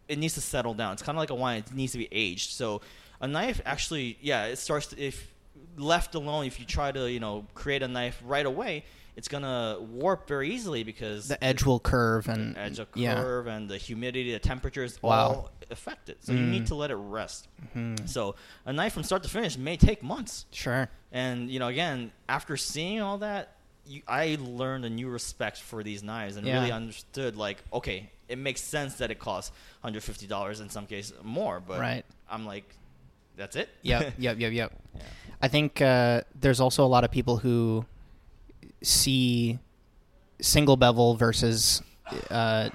[0.07, 0.93] it needs to settle down.
[0.93, 2.51] It's kind of like a wine; it needs to be aged.
[2.51, 2.81] So
[3.21, 5.31] a knife actually, yeah, it starts to, if
[5.77, 6.45] left alone.
[6.45, 10.49] If you try to, you know, create a knife right away, it's gonna warp very
[10.51, 13.15] easily because the edge will curve and edge yeah.
[13.15, 15.11] curve and the humidity, the temperatures Wow.
[15.27, 16.17] all affect it.
[16.23, 16.49] So you Mm.
[16.49, 17.47] need to let it rest.
[17.75, 18.07] Mhm.
[18.09, 20.45] So a knife from start to finish may take months.
[20.51, 20.89] Sure.
[21.11, 23.53] And you know, again, after seeing all that,
[23.87, 26.59] you, I learned a new respect for these knives and Yeah.
[26.59, 29.51] really understood like, okay, it makes sense that it costs
[29.81, 32.05] hundred fifty dollars in some cases more, but Right.
[32.29, 32.75] I'm like,
[33.37, 33.69] that's it.
[33.81, 34.15] Yep.
[34.17, 34.39] yep.
[34.39, 34.51] Yep.
[34.53, 34.53] Yep.
[34.93, 35.01] Yeah.
[35.41, 37.85] I think uh, there's also a lot of people who
[38.81, 39.59] see
[40.41, 41.81] single bevel versus
[42.29, 42.69] uh,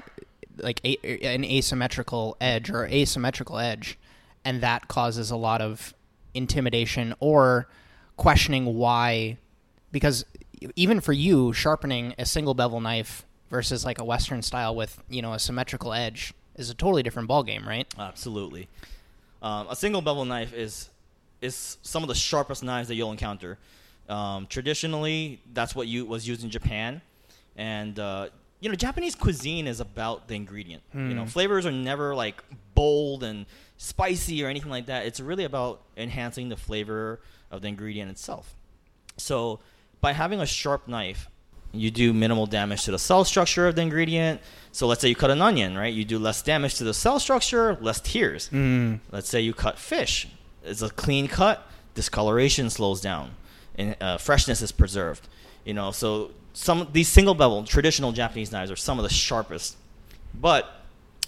[0.59, 3.99] like a, an asymmetrical edge or asymmetrical edge,
[4.45, 5.95] and that causes a lot of
[6.35, 7.69] intimidation or
[8.17, 9.39] questioning why.
[9.93, 10.25] Because
[10.77, 15.23] even for you, sharpening a single bevel knife versus like a Western style with you
[15.23, 17.93] know a symmetrical edge is a totally different ballgame, right?
[17.99, 18.69] Absolutely.
[19.43, 20.89] Um, a single bevel knife is
[21.41, 23.59] is some of the sharpest knives that you'll encounter.
[24.09, 27.01] Um, traditionally, that's what you was used in Japan,
[27.57, 28.29] and uh,
[28.61, 30.83] you know Japanese cuisine is about the ingredient.
[30.93, 31.29] You know, Hmm.
[31.29, 32.43] flavors are never like
[32.75, 33.47] bold and
[33.79, 35.07] spicy or anything like that.
[35.07, 38.55] It's really about enhancing the flavor of the ingredient itself.
[39.17, 39.61] So,
[40.01, 41.29] by having a sharp knife,
[41.73, 44.41] you do minimal damage to the cell structure of the ingredient.
[44.73, 45.93] So, let's say you cut an onion, right?
[45.93, 48.49] You do less damage to the cell structure, less tears.
[48.53, 49.01] Mm.
[49.11, 50.29] Let's say you cut fish.
[50.65, 51.67] It's a clean cut.
[51.95, 53.33] Discoloration slows down,
[53.77, 55.29] and uh, freshness is preserved.
[55.65, 59.77] You know, so some these single bevel traditional Japanese knives are some of the sharpest,
[60.35, 60.83] but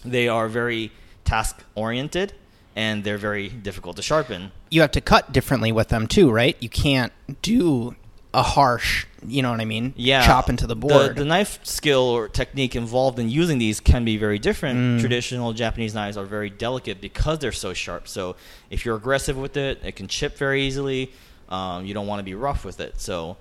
[0.05, 0.93] they are very
[1.25, 2.33] task oriented
[2.75, 4.51] and they're very difficult to sharpen.
[4.71, 6.57] you have to cut differently with them too, right?
[6.61, 7.95] You can't do
[8.35, 9.93] a harsh, you know what I mean?
[9.97, 11.17] yeah, chop into the board.
[11.17, 14.79] The, knife skill or technique involved in using these can be very different.
[14.79, 15.01] Mm.
[15.01, 18.09] Traditional Japanese knives are very delicate because they're so sharp.
[18.09, 18.37] So
[18.71, 21.13] if you're aggressive with it, it can chip very easily.
[21.49, 23.01] Um, you don't want to be rough with it.
[23.01, 23.37] So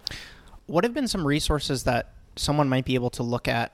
[0.67, 3.73] what have been some resources that someone might be able to look at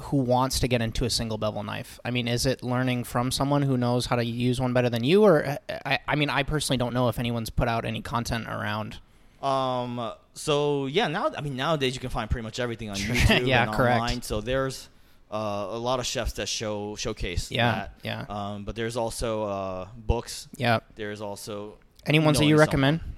[0.00, 1.98] who wants to get into a single bevel knife?
[2.04, 5.04] I mean, is it learning from someone who knows how to use one better than
[5.04, 8.46] you, or I, I mean, I personally don't know if anyone's put out any content
[8.48, 8.98] around.
[9.42, 10.12] Um.
[10.38, 13.64] So yeah, now I mean nowadays you can find pretty much everything on YouTube Yeah,
[13.64, 14.00] and correct.
[14.00, 14.22] online.
[14.22, 14.88] So there's
[15.30, 17.92] uh, a lot of chefs that show showcase Yeah, that.
[18.02, 18.24] yeah.
[18.28, 18.64] Um.
[18.64, 20.48] But there's also uh, books.
[20.56, 20.80] Yeah.
[20.94, 23.00] There's also Any ones that you knowing recommend?
[23.00, 23.14] someone.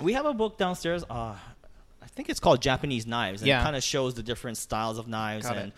[0.00, 1.04] We have a book downstairs.
[1.08, 1.34] Uh,
[2.02, 3.42] I think it's called Japanese Knives.
[3.42, 3.60] And Yeah.
[3.60, 5.72] It kind of shows the different styles of knives Got and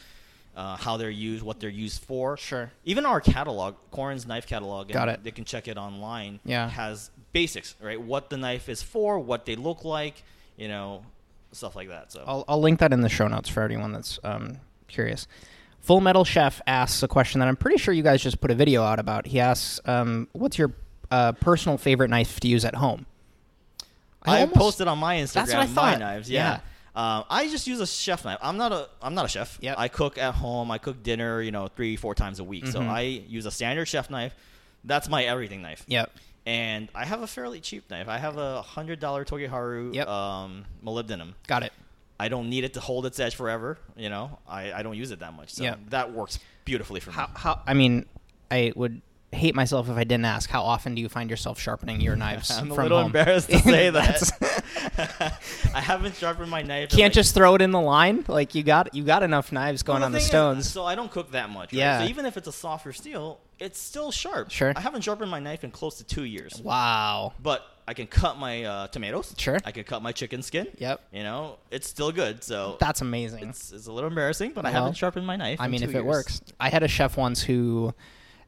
[0.57, 2.37] uh, how they're used, what they're used for.
[2.37, 2.71] Sure.
[2.85, 5.23] Even our catalog, Korin's knife catalog, and Got it.
[5.25, 6.41] they can check it online.
[6.45, 6.69] Yeah.
[6.69, 8.01] Has basics, right?
[8.01, 10.23] What the knife is for, what they look like,
[10.57, 11.03] you know,
[11.53, 12.13] stuff like that.
[12.13, 15.27] So I'll, I'll link that in the show notes for anyone that's um, curious.
[15.81, 18.55] Full Metal Chef asks a question that I'm pretty sure you guys just put a
[18.55, 19.27] video out about.
[19.27, 20.73] He asks, um, "What's your
[21.11, 23.07] uh, personal favorite knife to use at home?"
[24.23, 25.99] I, almost- posted on my Instagram That's what I my thought.
[25.99, 26.31] knives.
[26.31, 26.61] Yeah.
[26.95, 27.17] Yeah.
[27.17, 28.39] Um, I just use a chef knife.
[28.43, 29.59] I'm not a I'm not a chef.
[29.63, 29.77] Yep.
[29.79, 30.71] I cook at home.
[30.71, 32.67] I cook dinner, you know, three four times a week.
[32.67, 32.89] So Mhm.
[32.89, 34.35] I use a standard chef knife.
[34.85, 35.85] That's my everything knife.
[35.89, 36.13] Yep.
[36.45, 38.09] And I have a fairly cheap knife.
[38.09, 40.09] I have a hundred dollar Togiharu Yep.
[40.09, 41.35] um, molybdenum.
[41.47, 41.73] Got it.
[42.19, 43.79] I don't need it to hold its edge forever.
[43.97, 45.51] You know, I, I don't use it that much.
[45.55, 45.79] So Yep.
[45.91, 47.17] that works beautifully for me.
[47.17, 47.63] How, how?
[47.67, 48.07] I mean,
[48.51, 49.03] I would
[49.33, 50.51] hate myself if I didn't ask.
[50.51, 53.07] How often do you find yourself sharpening your knives I'm a little home?
[53.07, 55.39] embarrassed to say that.
[55.75, 56.91] I haven't sharpened my knife.
[56.91, 58.25] Can't like- just throw it in the line.
[58.29, 60.71] Like you got you got enough knives going Well, on the thing is, stones.
[60.71, 61.73] so I don't cook that much.
[61.73, 61.79] Right?
[61.79, 62.01] Yeah.
[62.01, 64.51] So even if it's a softer steel, it's still sharp.
[64.51, 64.73] Sure.
[64.77, 66.61] I haven't sharpened my knife in close to two years.
[66.63, 67.33] wow.
[67.43, 69.35] But I can cut my uh, tomatoes.
[69.39, 69.59] Sure.
[69.65, 70.69] I can cut my chicken skin.
[70.79, 71.01] Yep.
[71.13, 72.45] You know, it's still good.
[72.45, 73.49] So That's amazing.
[73.49, 75.61] it's, it's a little embarrassing, but I haven't sharpened my knife.
[75.61, 76.05] I mean, if it years.
[76.05, 76.41] works.
[76.61, 77.93] I had a chef once who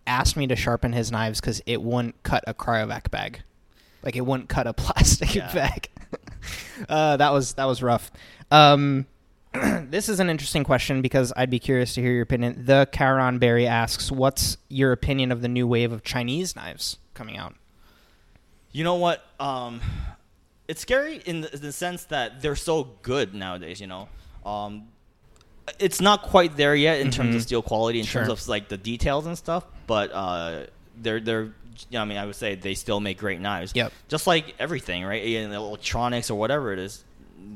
[0.07, 3.43] asked me to sharpen his knives because it wouldn't cut a cryovac bag,
[4.03, 5.53] like it wouldn't cut a plastic Yeah.
[5.53, 5.89] bag.
[6.89, 8.11] uh, that was that was rough.
[8.51, 9.07] Um,
[9.53, 12.65] this is an interesting question because I'd be curious to hear your opinion.
[12.67, 17.37] The Caron Berry asks, "What's your opinion of the new wave of Chinese knives coming
[17.37, 17.55] out?"
[18.73, 19.25] You know what?
[19.39, 19.81] Um,
[20.67, 23.81] it's scary in the, in the sense that they're so good nowadays.
[23.81, 24.09] You know,
[24.45, 24.89] um,
[25.79, 27.37] it's not quite there yet in terms Mhm.
[27.37, 29.65] of steel quality, in terms of like the details and stuff.
[29.87, 30.65] But uh,
[30.97, 31.53] they're they're.
[31.91, 33.73] You know, I mean, I would say they still make great knives.
[33.75, 33.93] Yep.
[34.07, 35.21] Just like everything, right?
[35.21, 37.03] In electronics or whatever it is,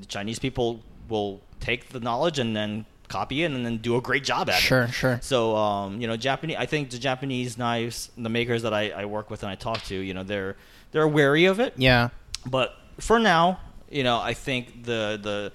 [0.08, 4.24] Chinese people will take the knowledge and then copy it and then do a great
[4.24, 4.60] job at it.
[4.62, 5.20] Sure, sure.
[5.22, 6.56] So, um, you know, Japanese.
[6.58, 9.82] I think the Japanese knives, the makers that I, I work with and I talk
[9.84, 10.56] to, you know, they're
[10.90, 11.74] they're wary of it.
[11.76, 12.08] Yeah,
[12.44, 15.52] But for now, you know, I think the the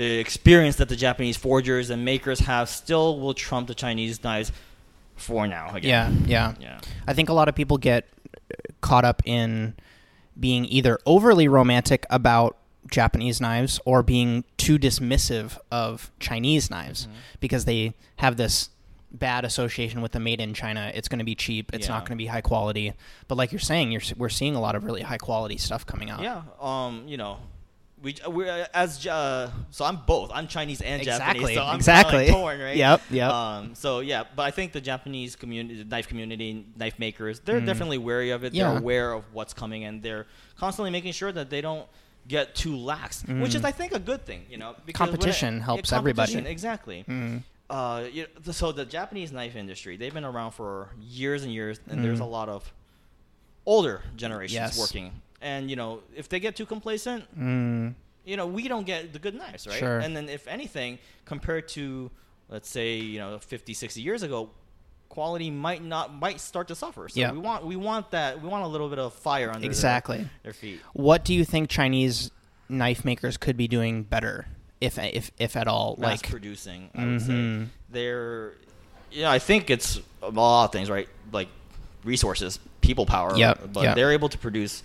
[0.00, 4.50] the experience that the Japanese forgers and makers have still will trump the Chinese knives
[5.16, 5.66] for now.
[5.82, 6.24] yeah, Again.
[6.26, 6.54] yeah.
[6.58, 6.80] Yeah.
[7.06, 8.08] I think a lot of people get
[8.80, 9.74] caught up in
[10.38, 12.56] being either overly romantic about
[12.90, 17.14] Japanese knives or being too dismissive of Chinese knives Mm-hmm.
[17.40, 18.70] because they have this
[19.12, 20.90] bad association with the made in China.
[20.94, 21.74] It's going to be cheap.
[21.74, 21.94] It's Yeah.
[21.94, 22.94] not going to be high quality.
[23.28, 26.08] But like you're saying, you're, we're seeing a lot of really high quality stuff coming
[26.08, 26.22] out.
[26.22, 26.42] Yeah.
[26.58, 27.04] Um.
[27.06, 27.36] You know.
[28.02, 32.16] We we as uh, so I'm both I'm Chinese and Exactly, Japanese so I'm exactly.
[32.26, 33.30] like, torn right Yep, yep.
[33.30, 37.60] um so yeah but I think the Japanese community the knife community knife makers they're
[37.60, 37.66] Mm.
[37.66, 38.68] definitely wary of it Yeah.
[38.70, 41.86] they're aware of what's coming and they're constantly making sure that they don't
[42.26, 45.12] get too lax which is I think a good thing you know because when it-
[45.12, 45.20] Mm.
[45.20, 46.36] Competition helps everybody.
[46.38, 47.42] exactly Mm.
[47.68, 51.78] uh, you know, so the Japanese knife industry, they've been around for years and years,
[51.88, 52.22] and there's Mhm.
[52.28, 52.72] a lot of
[53.66, 54.78] older generations Yes.
[54.78, 55.20] working.
[55.40, 57.94] And you know, if they get too complacent, Mm.
[58.24, 59.78] you know, we don't get the good knives, right?
[59.78, 59.98] Sure.
[59.98, 62.10] And then if anything, compared to
[62.48, 64.50] let's say, you know, 50, 60 years ago,
[65.08, 67.08] quality might not might start to suffer.
[67.08, 67.32] So Yeah.
[67.32, 70.28] we want we want that we want a little bit of fire under their- Exactly.
[70.42, 70.80] their, feet.
[70.92, 72.30] What do you think Chinese
[72.68, 74.46] knife makers could be doing better,
[74.80, 75.96] if if if at all?
[75.98, 77.66] Mass like, producing, I would say.
[77.88, 78.52] They're
[79.10, 81.08] yeah, I think it's a lot of things, right?
[81.32, 81.48] Like
[82.04, 83.36] resources, people power.
[83.36, 83.96] Yep, But yep.
[83.96, 84.82] they're able to produce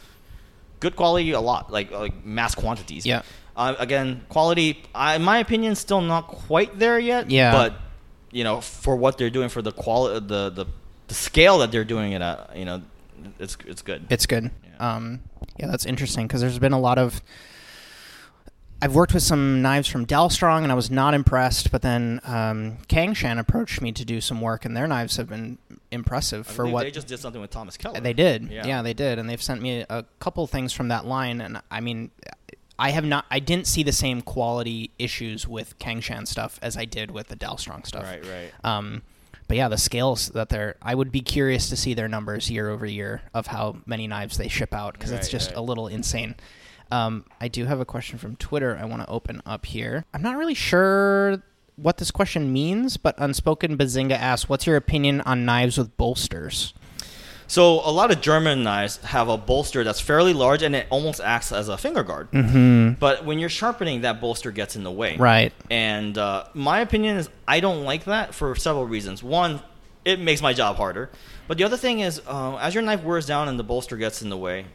[0.86, 3.06] good quality a lot, like like mass quantities.
[3.06, 3.22] Yeah.
[3.58, 7.32] Uh, again, quality, I, in my opinion, still not quite there yet.
[7.32, 7.52] Yeah.
[7.52, 7.74] But
[8.32, 10.66] you know, for what they're doing, for the quality, the the
[11.08, 12.82] the scale that they're doing it at, you know,
[13.40, 14.06] it's it's good.
[14.10, 14.52] It's good.
[14.64, 14.96] Yeah.
[14.96, 15.22] Um,
[15.58, 17.22] yeah, that's interesting because there's been a lot of.
[18.82, 22.78] I've worked with some knives from Dalstrong and I was not impressed, but then um,
[22.88, 25.58] Cangshan approached me to do some work, and their knives have been
[25.92, 28.00] impressive I for what they just did something with Thomas Keller.
[28.00, 28.52] They did.
[28.52, 28.68] Yeah.
[28.68, 28.82] Yeah.
[28.82, 31.42] they did, and they've sent me a couple things from that line.
[31.42, 32.12] And I mean,
[32.78, 33.26] I have not.
[33.32, 37.36] I didn't see the same quality issues with Cangshan stuff as I did with the
[37.36, 38.04] Dalstrong stuff.
[38.04, 38.52] Right, right.
[38.64, 39.04] Um,
[39.48, 40.76] but yeah, the scales that they're.
[40.82, 44.38] I would be curious to see their numbers year over year of how many knives
[44.38, 45.58] they ship out because it's just right.
[45.58, 46.36] a little insane.
[46.92, 50.06] Um, I do have a question from Twitter I want to open up here.
[50.14, 51.42] I'm not really sure
[51.76, 56.74] what this question means, but Unspoken Bazinga asks, "What's your opinion on knives with bolsters?"
[57.48, 61.22] So a lot of German knives have a bolster that's fairly large and it almost
[61.22, 62.32] acts as a finger guard.
[62.32, 62.94] Mm-hmm.
[62.94, 65.16] But when you're sharpening, that bolster gets in the way.
[65.18, 65.54] Right.
[65.70, 69.22] And uh, my opinion is I don't like that for several reasons.
[69.22, 69.62] One,
[70.04, 71.10] it makes my job harder.
[71.48, 74.22] But the other thing is, uh, as your knife wears down and the bolster gets
[74.22, 74.66] in the way,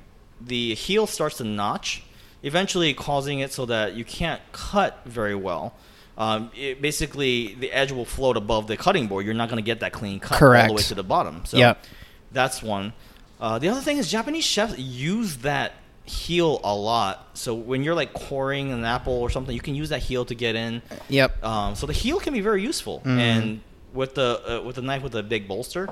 [0.40, 2.02] the heel starts to notch,
[2.42, 5.74] eventually causing it so that you can't cut very well.
[6.18, 9.24] Um, it, basically, the edge will float above the cutting board.
[9.24, 11.42] You're not going to get that clean cut all the way to the bottom.
[11.46, 11.84] So Yep.
[12.32, 12.92] that's one.
[13.40, 15.72] Uh, the other thing is Japanese chefs use that
[16.04, 17.28] heel a lot.
[17.34, 20.34] So when you're like coring an apple or something, you can use that heel to
[20.34, 20.82] get in.
[21.08, 21.42] Yep.
[21.44, 23.00] Um, so the heel can be very useful.
[23.04, 23.18] Mhm.
[23.18, 23.60] And
[23.94, 25.88] with the uh, with the knife with a big bolster,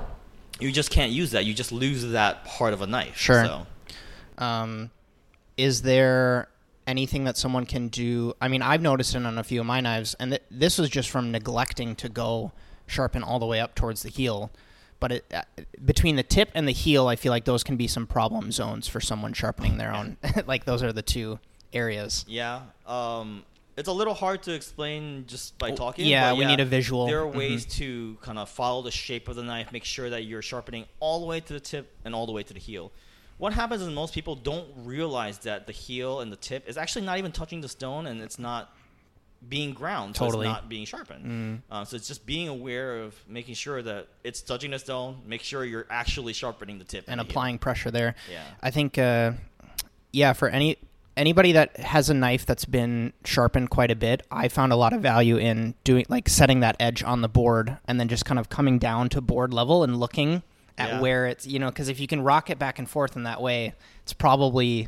[0.59, 1.45] you just can't use that.
[1.45, 3.17] You just lose that part of a knife.
[3.17, 3.45] Sure.
[3.45, 3.67] So.
[4.39, 4.89] Um,
[5.57, 6.49] is there
[6.87, 8.33] anything that someone can do?
[8.41, 10.89] I mean, I've noticed it on a few of my knives, and th- this was
[10.89, 12.51] just from neglecting to go
[12.87, 14.51] sharpen all the way up towards the heel.
[14.99, 15.43] But it, uh,
[15.85, 18.87] between the tip and the heel, I feel like those can be some problem zones
[18.87, 20.17] for someone sharpening their own.
[20.47, 21.39] like those are the two
[21.71, 22.25] areas.
[22.27, 22.61] Yeah.
[22.85, 23.43] Um,
[23.77, 26.05] it's a little hard to explain just by talking.
[26.05, 27.07] yeah, we need a visual.
[27.07, 30.25] There are ways to kind of follow the shape of the knife, make sure that
[30.25, 32.91] you're sharpening all the way to the tip and all the way to the heel.
[33.39, 37.05] What happens is most people don't realize that the heel and the tip is actually
[37.05, 38.75] not even touching the stone, and it's not
[39.47, 40.45] being ground, so Totally.
[40.45, 41.25] it's not being sharpened.
[41.71, 41.73] Mm.
[41.73, 45.21] Um, so it's just being aware of making sure that it's touching the stone.
[45.25, 47.29] Make sure you're actually sharpening the tip and heel.
[47.29, 48.15] applying pressure there.
[48.29, 48.43] Yeah.
[48.61, 49.31] I think, uh,
[50.11, 50.77] yeah, for any
[51.15, 54.93] anybody that has a knife that's been sharpened quite a bit, I found a lot
[54.93, 58.39] of value in doing like setting that edge on the board and then just kind
[58.39, 60.43] of coming down to board level and looking
[60.79, 60.99] at Yeah.
[61.01, 63.41] where it's you know because if you can rock it back and forth in that
[63.41, 64.87] way, it's probably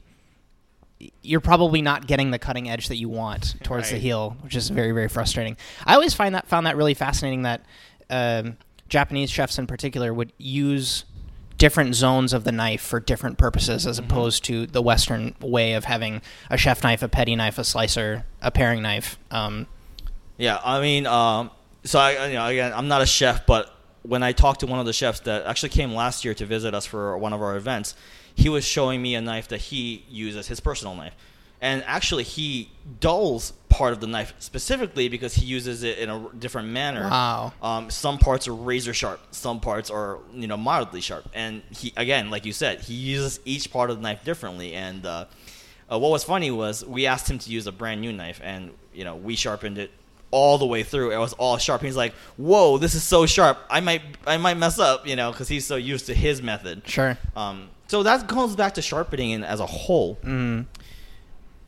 [1.24, 4.70] you're probably not getting the cutting edge that you want towards the heel, which is
[4.70, 5.58] very very frustrating.
[5.86, 7.62] I always find that found that really fascinating that
[8.10, 11.06] um, Japanese chefs in particular would use
[11.58, 15.86] different zones of the knife for different purposes as opposed to the Western way of
[15.86, 19.18] having a chef knife, a petty knife, a slicer, a paring knife.
[19.30, 19.68] Um,
[20.38, 21.52] Yeah, I mean, um,
[21.84, 23.72] so I, you know, again, I'm not a chef, but
[24.04, 26.74] when I talked to one of the chefs that actually came last year to visit
[26.74, 27.96] us for one of our events,
[28.34, 31.14] he was showing me a knife that he uses, his personal knife,
[31.60, 36.30] and actually he dulls part of the knife specifically because he uses it in a
[36.40, 37.04] different manner.
[37.04, 37.54] Wow.
[37.62, 41.94] Um, some parts are razor sharp, some parts are you know mildly sharp, and he
[41.96, 44.74] again, like you said, he uses each part of the knife differently.
[44.74, 45.26] And uh,
[45.92, 48.72] uh, what was funny was we asked him to use a brand new knife, and
[48.94, 49.92] you know we sharpened it
[50.32, 51.12] all the way through.
[51.12, 51.82] It was all sharp.
[51.82, 53.58] He's like, "Whoa, this is so sharp.
[53.70, 56.84] I might I might mess up," you know, because he's so used to his method.
[56.88, 57.18] sure.
[57.36, 60.18] Um, so that goes back to sharpening in- as a whole.
[60.24, 60.66] Mm.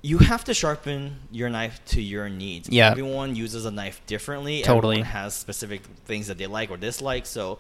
[0.02, 2.68] You have to sharpen your knife to your needs.
[2.70, 2.92] Yeah.
[2.92, 4.62] Everyone uses a knife differently.
[4.62, 4.96] Totally.
[4.98, 7.26] Everyone has specific things that they like or dislike.
[7.26, 7.60] So,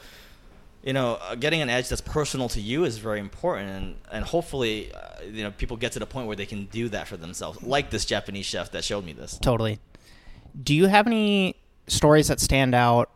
[0.83, 4.25] you know, uh, getting an edge that's personal to you is very important, and and
[4.25, 7.15] hopefully, uh, you know, people get to the point where they can do that for
[7.15, 9.37] themselves, like this Japanese chef that showed me this.
[9.37, 9.79] Totally.
[10.61, 11.55] Do you have any
[11.87, 13.09] stories that stand out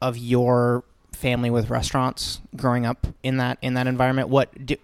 [0.00, 4.28] of your family with restaurants growing up in that in that environment?
[4.28, 4.78] What did,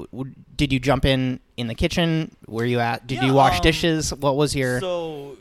[0.56, 2.34] did you jump in in the kitchen?
[2.46, 3.06] Were you at?
[3.06, 4.12] Did Yeah, you wash um, dishes?
[4.14, 4.80] What was your?
[4.80, 5.36] So,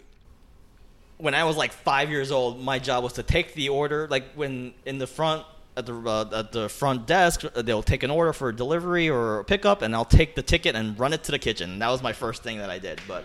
[1.18, 4.08] when I was like five years old, my job was to take the order.
[4.10, 5.46] Like when in the front
[5.78, 9.44] at the uh, at the front desk, uh, they'll take an order for delivery or
[9.46, 11.80] pickup, and I'll take the ticket and run it to the kitchen.
[11.80, 13.00] That was my first thing that I did.
[13.08, 13.24] But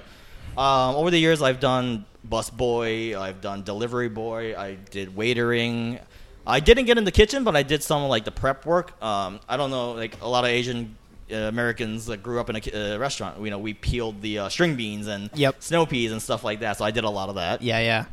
[0.57, 6.01] um, over the years, I've done bus boy, I've done delivery boy, I did waitering.
[6.49, 9.01] I didn't get in the kitchen, but I did some like the prep work.
[9.03, 10.97] Um, I don't know, like a lot of Asian
[11.31, 13.40] uh, Americans that grew up in a uh, restaurant.
[13.40, 15.57] You know, we peeled the uh, string beans and Yep.
[15.62, 16.77] snow peas and stuff like that.
[16.79, 17.62] So I did a lot of that.
[17.62, 18.05] yeah, yeah.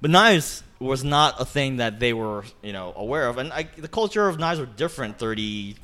[0.00, 3.38] But knives was not a thing that they were, you know, aware of.
[3.38, 5.76] And I, the culture of knives were different 30,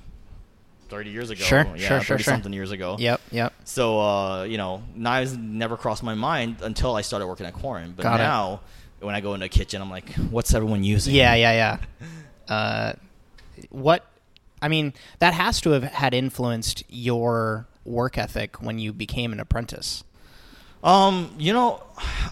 [0.92, 1.42] 30 years ago.
[1.42, 2.34] Sure, yeah, sure, sure, 30 sure.
[2.34, 2.96] something years ago.
[2.98, 3.54] Yep, yep.
[3.64, 7.96] So, uh, you know, knives never crossed my mind until I started working at Korin.
[7.96, 8.24] But Got it.
[8.24, 8.60] now,
[9.00, 11.14] when I go into a kitchen, I'm like, what's everyone using?
[11.14, 11.78] Yeah, yeah,
[12.48, 12.54] yeah.
[12.54, 12.92] Uh,
[13.70, 14.04] what?
[14.60, 19.40] I mean, that has to have had influenced your work ethic when you became an
[19.40, 20.04] apprentice.
[20.84, 21.82] Um, you know,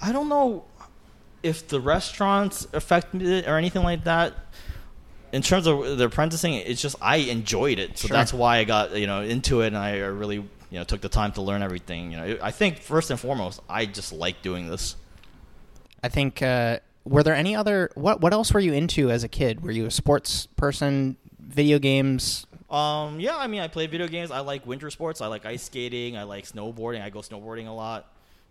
[0.02, 0.64] I don't know
[1.42, 4.34] if the restaurants affected it or anything like that.
[5.32, 8.16] In terms of the apprenticing, it's just I enjoyed it, so Sure.
[8.16, 11.08] that's why I got you know into it, and I really you know took the
[11.08, 12.10] time to learn everything.
[12.12, 14.96] You know, I think first and foremost, I just like doing this.
[16.02, 16.42] I think.
[16.42, 17.90] Uh, were there any other?
[17.94, 19.62] What What else were you into as a kid?
[19.62, 21.16] Were you a sports person?
[21.38, 22.46] Video games?
[22.68, 24.30] Um, yeah, I mean, I play video games.
[24.30, 25.20] I like winter sports.
[25.20, 26.16] I like ice skating.
[26.16, 27.02] I like snowboarding.
[27.02, 28.06] I go snowboarding a lot.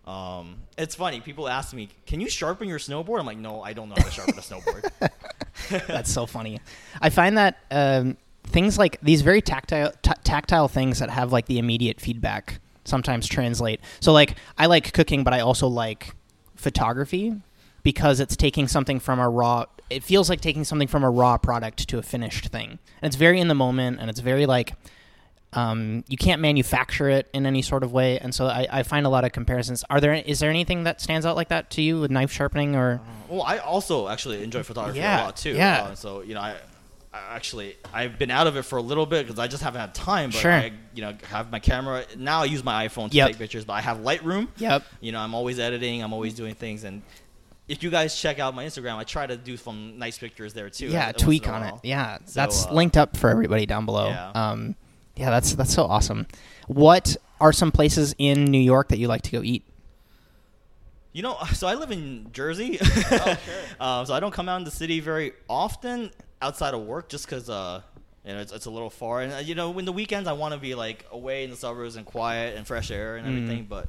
[0.06, 1.20] Um, it's funny.
[1.20, 4.04] People ask me, "Can you sharpen your snowboard?" I'm like, "No, I don't know how
[4.04, 4.90] to sharpen a snowboard."
[5.86, 6.60] That's so funny.
[7.00, 11.46] I find that um, things like these very tactile t- tactile things that have like
[11.46, 13.80] the immediate feedback sometimes translate.
[14.00, 16.14] So like I like cooking, but I also like
[16.56, 17.34] photography
[17.82, 19.66] because it's taking something from a raw.
[19.88, 23.16] It feels like taking something from a raw product to a finished thing, and it's
[23.16, 24.74] very in the moment, and it's very like.
[25.52, 29.04] Um, you can't manufacture it in any sort of way, and so I, I find
[29.04, 29.82] a lot of comparisons.
[29.90, 32.76] Are there is there anything that stands out like that to you with knife sharpening
[32.76, 33.00] or?
[33.28, 35.52] Well, I also actually enjoy photography Yeah, a lot too.
[35.54, 35.82] yeah.
[35.90, 36.56] Uh, so you know, I,
[37.12, 39.80] I actually I've been out of it for a little bit because I just haven't
[39.80, 40.30] had time.
[40.30, 40.52] But Sure.
[40.52, 42.42] I, you know, have my camera now.
[42.42, 43.26] I use my iPhone to Yep.
[43.30, 44.46] take pictures, but I have Lightroom.
[44.58, 44.84] Yep.
[45.00, 46.00] You know, I'm always editing.
[46.02, 47.02] I'm always doing things, and
[47.66, 50.70] if you guys check out my Instagram, I try to do some nice pictures there
[50.70, 50.86] too.
[50.86, 53.64] yeah once in a tweak on it yeah So, that's uh, linked up for everybody
[53.66, 54.30] down below Yeah.
[54.34, 54.76] um
[55.20, 56.26] yeah that's that's so awesome
[56.66, 59.62] what are some places in new york that you like to go eat
[61.12, 62.78] You know, so I live in Jersey.
[62.80, 63.36] Oh,
[63.84, 66.10] um, so I don't come out in the city very often
[66.40, 67.82] outside of work just because, uh,
[68.24, 69.20] you know, it's, it's a little far.
[69.22, 71.56] And, uh, you know, in the weekends I want to be, like, away in the
[71.56, 73.30] suburbs and quiet and fresh air and Mm.
[73.30, 73.66] everything.
[73.74, 73.88] But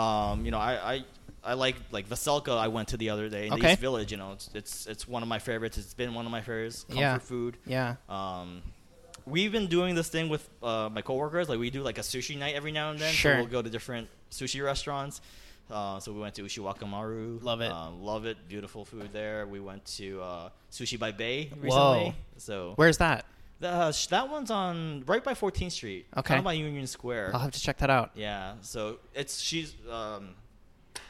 [0.00, 1.04] Um, you know, I, I
[1.44, 2.56] I like like Veselka.
[2.56, 4.10] I went to the other day in the East Village.
[4.12, 5.76] You know, it's, it's it's one of my favorites.
[5.78, 6.84] It's been one of my favorites.
[6.88, 7.18] Comfort Yeah.
[7.18, 7.56] food.
[7.66, 7.96] Yeah.
[8.08, 8.62] Um,
[9.26, 11.48] we've been doing this thing with uh, my coworkers.
[11.48, 13.12] Like we do like a sushi night every now and then.
[13.12, 13.34] Sure.
[13.34, 15.20] So we'll go to different sushi restaurants.
[15.70, 17.42] Uh, so we went to Ushiwakamaru.
[17.42, 17.72] Love it.
[17.72, 18.36] Um, love it.
[18.48, 19.46] Beautiful food there.
[19.46, 21.70] We went to uh, Sushi by Bay recently.
[21.70, 22.14] Whoa.
[22.36, 23.26] So Where's that?
[23.58, 26.06] the, uh, sh- that one's on right by 14th Street.
[26.16, 26.28] Okay.
[26.28, 27.32] Kind of by Union Square.
[27.34, 28.12] I'll have to check that out.
[28.14, 28.54] Yeah.
[28.60, 30.30] So it's she's um,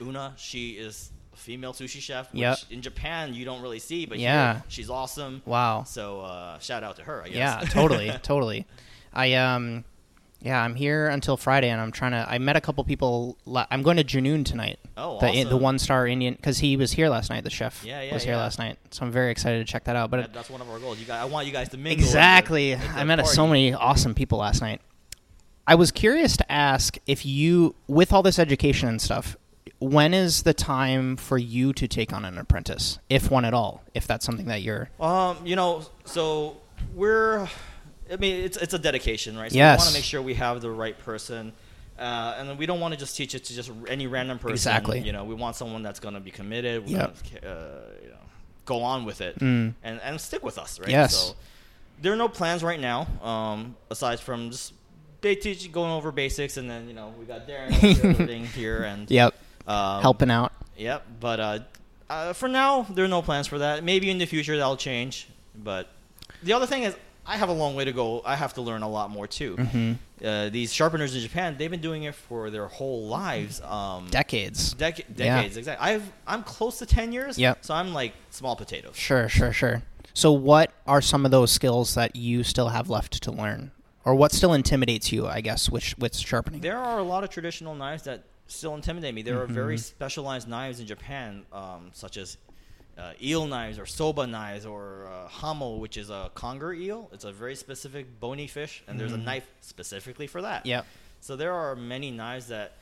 [0.00, 0.32] Una.
[0.38, 2.32] She is female sushi chef.
[2.32, 2.58] Which Yep.
[2.70, 4.54] In Japan you don't really see, but Yeah.
[4.54, 5.42] here, she's awesome.
[5.46, 5.84] Wow.
[5.84, 7.22] So uh, shout out to her.
[7.22, 7.36] I guess.
[7.36, 8.66] Yeah, totally, totally.
[9.12, 9.84] I um,
[10.42, 12.26] yeah, I'm here until Friday, and I'm trying to.
[12.28, 13.38] I met a couple people.
[13.46, 14.78] la- I'm going to Junoon tonight.
[14.96, 17.42] Oh, the the one star Indian because he was here last night.
[17.44, 18.40] The chef Yeah, yeah, was here yeah.
[18.40, 20.10] last night, so I'm very excited to check that out.
[20.10, 20.98] But That- that's one of our goals.
[21.00, 22.04] You guys, I want you guys to mingle.
[22.04, 24.80] exactly, that I met so many awesome people last night.
[25.66, 29.36] I was curious to ask if you, with all this education and stuff,
[29.78, 33.82] when is the time for you to take on an apprentice, if one at all,
[33.94, 34.88] if that's something that you're.
[35.00, 36.56] Um, you know, so
[36.94, 37.48] we're.
[38.10, 39.50] I mean, it's it's a dedication, right?
[39.50, 39.78] So Yes.
[39.78, 41.52] We want to make sure we have the right person,
[41.98, 44.52] uh, and then we don't want to just teach it to just any random person.
[44.52, 45.00] Exactly.
[45.00, 46.86] You know, we want someone that's going to be committed.
[46.86, 47.16] We Yep.
[47.42, 48.16] wanna, uh, you know,
[48.64, 49.74] go on with it Mm.
[49.82, 50.88] and and stick with us, right?
[50.88, 51.16] Yes.
[51.16, 51.34] So
[52.00, 54.72] there are no plans right now, um, aside from just
[55.20, 57.72] they teach going over basics, and then you know we got Darren
[58.04, 59.34] everything here and Yep,
[59.66, 60.52] um, helping out.
[60.76, 61.58] Yep, but uh,
[62.10, 63.82] uh, for now, there are no plans for that.
[63.84, 65.28] Maybe in the future that'll change.
[65.54, 65.88] But
[66.42, 66.94] the other thing is,
[67.26, 68.22] I have a long way to go.
[68.24, 69.56] I have to learn a lot more too.
[69.56, 69.92] hmm
[70.24, 73.60] Uh, these sharpeners in Japan, they've been doing it for their whole lives.
[73.60, 74.72] Um, Decades.
[74.74, 75.36] dec- Yeah.
[75.36, 75.86] decades, exactly.
[75.86, 77.38] I've I'm close to ten years.
[77.38, 77.64] Yep.
[77.64, 78.96] So I'm like small potatoes.
[78.96, 79.82] Sure, sure, sure.
[80.14, 83.72] So, what are some of those skills that you still have left to learn,
[84.06, 85.26] or what still intimidates you?
[85.26, 86.60] I guess, which with sharpening.
[86.62, 89.22] There are a lot of traditional knives that still intimidate me.
[89.22, 89.80] There are very Mhm.
[89.80, 92.36] specialized knives in Japan, um, such as
[92.98, 97.10] uh, eel knives or soba knives or uh, hamo, which is a conger eel.
[97.12, 99.24] It's a very specific bony fish, and there's a Mhm.
[99.24, 100.64] knife specifically for that.
[100.64, 100.86] Yep.
[101.20, 102.72] So there are many knives that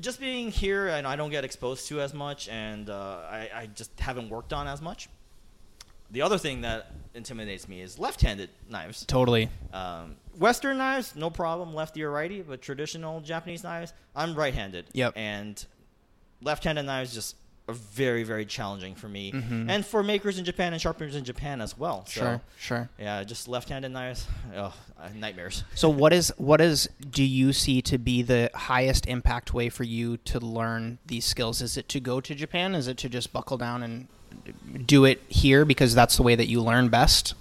[0.00, 3.66] just being here and I don't get exposed to as much, and uh, I, I
[3.66, 5.08] just haven't worked on as much.
[6.10, 9.04] The other thing that intimidates me is left-handed knives.
[9.06, 9.48] Totally.
[9.72, 14.86] Um, Western knives, no problem, lefty or righty, but traditional Japanese knives, I'm right-handed.
[14.92, 15.12] Yep.
[15.16, 15.64] And
[16.40, 17.36] left-handed knives just
[17.68, 19.70] are very, very challenging for me, Mhm.
[19.70, 22.04] and for makers in Japan and sharpeners in Japan as well.
[22.06, 22.90] So, Sure, sure.
[22.98, 24.26] Yeah, just left-handed knives,
[24.56, 24.74] oh,
[25.14, 25.62] nightmares.
[25.76, 29.84] So, what is what is do you see to be the highest impact way for
[29.84, 31.62] you to learn these skills?
[31.62, 32.74] Is it to go to Japan?
[32.74, 34.08] Is it to just buckle down and
[34.84, 37.34] do it here because that's the way that you learn best?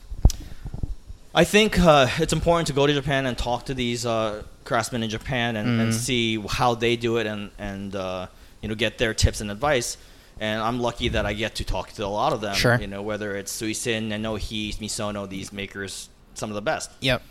[1.34, 5.01] I think uh, it's important to go to Japan and talk to these uh, craftsmen
[5.03, 5.95] in Japan and, and Mhm.
[5.95, 8.27] see how they do it and and uh,
[8.61, 9.97] you know get their tips and advice.
[10.39, 12.55] And I'm lucky that I get to talk to a lot of them.
[12.55, 12.77] Sure.
[12.79, 16.89] You know whether it's Suisin, Nenohi, Misono, these makers, some of the best.
[16.99, 17.21] Yep.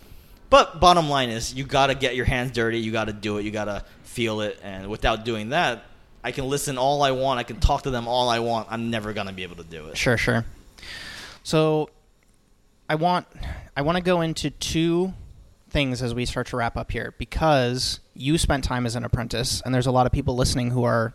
[0.49, 2.79] But bottom line is, you got to get your hands dirty.
[2.79, 3.45] You got to do it.
[3.45, 4.59] You got to feel it.
[4.63, 5.85] And without doing that,
[6.23, 7.39] I can listen all I want.
[7.41, 8.69] I can talk to them all I want.
[8.71, 9.97] I'm never gonna be able to do it.
[9.97, 10.45] Sure, sure.
[11.43, 11.89] So,
[12.91, 13.29] I want
[13.77, 15.15] I want to go into two
[15.69, 19.63] things as we start to wrap up here because you spent time as an apprentice,
[19.65, 21.15] and there's a lot of people listening who are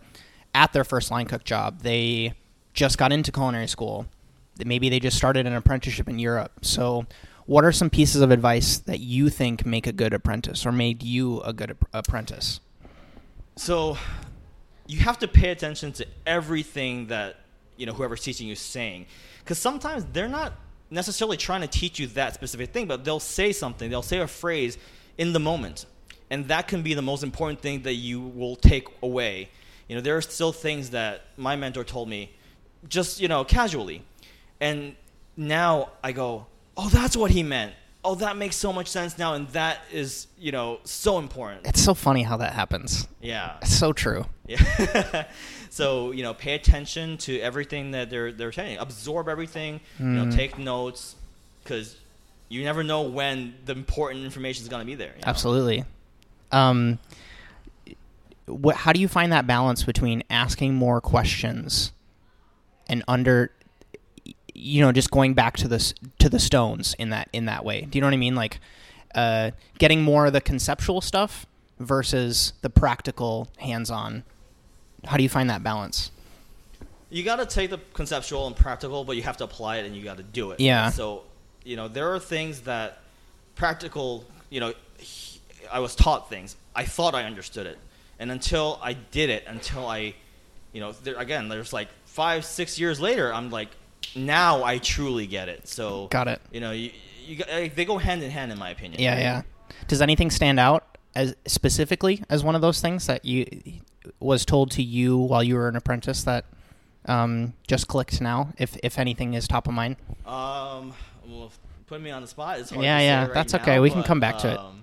[0.53, 1.81] at their first line cook job.
[1.81, 2.33] They
[2.73, 4.05] just got into culinary school.
[4.65, 6.53] Maybe they just started an apprenticeship in Europe.
[6.61, 7.07] So,
[7.45, 11.03] what are some pieces of advice that you think make a good apprentice or made
[11.03, 12.61] you a good ap- apprentice?
[13.57, 13.97] So
[14.87, 17.35] you have to pay attention to everything that
[17.75, 19.07] you know whoever's teaching you is saying,
[19.39, 20.53] because sometimes they're not
[20.95, 24.27] necessarily trying to teach you that specific thing, but they'll say something, they'll say a
[24.27, 24.77] phrase
[25.17, 25.85] in the moment,
[26.31, 29.49] and that can be the most important thing that you will take away.
[29.87, 32.31] You know, there are still things that my mentor told me,
[32.87, 34.03] just you know, casually,
[34.59, 34.95] and
[35.37, 37.73] now I go, oh, that's what he meant.
[38.03, 41.65] Oh, that makes so much sense now, and that is, you know, so important.
[41.65, 43.07] It's so funny how that happens.
[43.19, 43.57] Yeah.
[43.61, 44.25] It's so true.
[44.47, 45.25] Yeah.
[45.75, 48.77] so you know, pay attention to everything that they're they're you.
[48.79, 49.81] Absorb everything.
[49.99, 50.35] You know, Mhm.
[50.35, 51.15] take notes
[51.63, 51.97] because
[52.47, 55.13] you never know when the important information is going to be there.
[55.15, 55.27] you know?
[55.27, 55.83] Absolutely.
[56.51, 56.99] Um,
[58.45, 61.91] what, how do you find that balance between asking more questions
[62.87, 63.51] and under,
[64.53, 67.81] you know, just going back to the to the stones in that in that way?
[67.81, 68.35] Do you know what I mean?
[68.35, 68.59] Like,
[69.13, 71.45] uh, getting more of the conceptual stuff
[71.79, 74.23] versus the practical, hands-on.
[75.07, 76.11] How do you find that balance?
[77.09, 79.95] You got to take the conceptual and practical, but you have to apply it and
[79.95, 80.59] you got to do it.
[80.59, 80.89] Yeah.
[80.89, 81.23] So
[81.63, 82.99] you know, there are things that
[83.55, 84.23] practical.
[84.49, 84.73] You know,
[85.71, 86.55] I was taught things.
[86.75, 87.77] I thought I understood it,
[88.19, 90.13] And until I did it, until I,
[90.73, 93.69] you know, there, again, there's like five, six years later, I'm like,
[94.13, 95.67] now I truly get it.
[95.67, 96.41] So Got it.
[96.51, 96.91] You know, you,
[97.25, 97.37] you
[97.69, 99.01] they go hand in hand in my opinion.
[99.01, 99.41] Yeah, yeah.
[99.87, 103.45] Does anything stand out as specifically as one of those things that you
[104.19, 106.45] was told to you while you were an apprentice that
[107.05, 108.53] um, just clicked now?
[108.57, 109.97] If if anything is top of mind.
[110.25, 110.93] Um,
[111.27, 111.51] well,
[111.87, 112.57] putting me on the spot.
[112.57, 113.79] Hard Yeah, to say yeah, right that's now, okay.
[113.79, 114.57] We can come back to it.
[114.59, 114.81] um,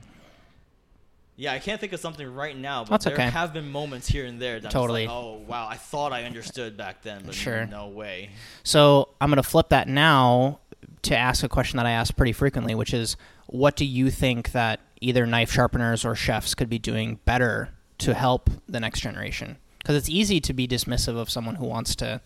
[1.36, 3.30] Yeah, I can't think of something right now, but That's there okay.
[3.30, 5.06] have been moments here and there that Totally.
[5.06, 7.66] Like, oh wow, I thought I understood back then, but Sure.
[7.66, 8.30] no way.
[8.62, 10.60] So I'm going to flip that now
[11.02, 13.16] to ask a question that I ask pretty frequently, which is,
[13.46, 17.70] what do you think that either knife sharpeners or chefs could be doing better
[18.02, 19.58] to help the next generation?
[19.78, 22.20] Because it's easy to be dismissive of someone who wants to,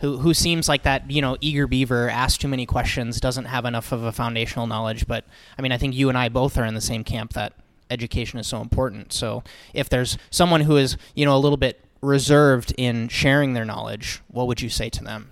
[0.00, 3.64] who who seems like that you know eager beaver, asks too many questions, doesn't have
[3.64, 5.06] enough of a foundational knowledge.
[5.06, 5.24] But
[5.58, 7.52] I mean, I think you and I both are in the same camp that
[7.90, 9.12] education is so important.
[9.12, 9.42] So
[9.74, 14.20] if there's someone who is you know a little bit reserved in sharing their knowledge,
[14.28, 15.30] what would you say to them?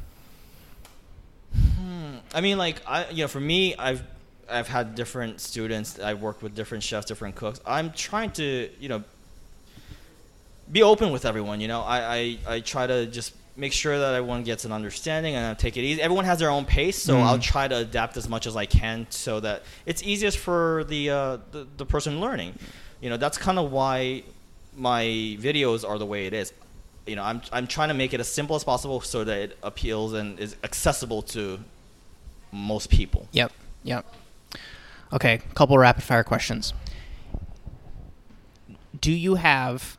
[1.55, 2.17] Hmm.
[2.35, 4.03] I mean, like I, you know, for me, I've
[4.51, 5.99] I've had different students.
[5.99, 7.61] I've worked with different chefs, different cooks.
[7.67, 9.05] I'm trying to, you know,
[10.71, 11.61] be open with everyone.
[11.61, 15.35] You know, I I, I try to just make sure that everyone gets an understanding
[15.35, 16.01] and I take it easy.
[16.01, 17.23] Everyone has their own pace, so Mm.
[17.25, 21.11] I'll try to adapt as much as I can so that it's easiest for the
[21.11, 22.55] uh, the, the person learning.
[23.01, 24.23] You know, that's kind of why
[24.77, 26.53] my videos are the way it is.
[27.07, 29.59] You know, I'm I'm trying to make it as simple as possible so that it
[29.63, 31.59] appeals and is accessible to
[32.53, 33.27] most people.
[33.33, 33.53] Yep.
[33.85, 34.07] Yep.
[35.13, 36.73] Okay, couple rapid fire questions.
[39.01, 39.97] Do you have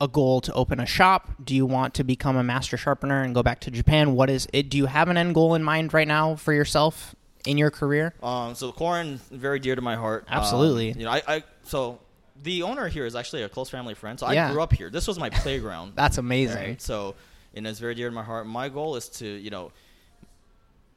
[0.00, 1.28] a goal to open a shop?
[1.42, 4.14] Do you want to become a master sharpener and go back to Japan?
[4.14, 4.68] What is it?
[4.68, 7.14] Do you have an end goal in mind right now for yourself
[7.46, 8.14] in your career?
[8.22, 10.24] Um, so Korin very dear to my heart.
[10.28, 10.92] Um, Absolutely.
[10.92, 11.98] you know, I, I so
[12.42, 14.18] the owner here is actually a close family friend.
[14.20, 14.48] So Yeah.
[14.48, 14.90] I grew up here.
[14.90, 15.92] This was my playground.
[15.96, 16.56] That's amazing.
[16.56, 16.80] right?
[16.82, 17.16] So,
[17.54, 18.46] and it's very dear to my heart.
[18.46, 19.72] My goal is to you know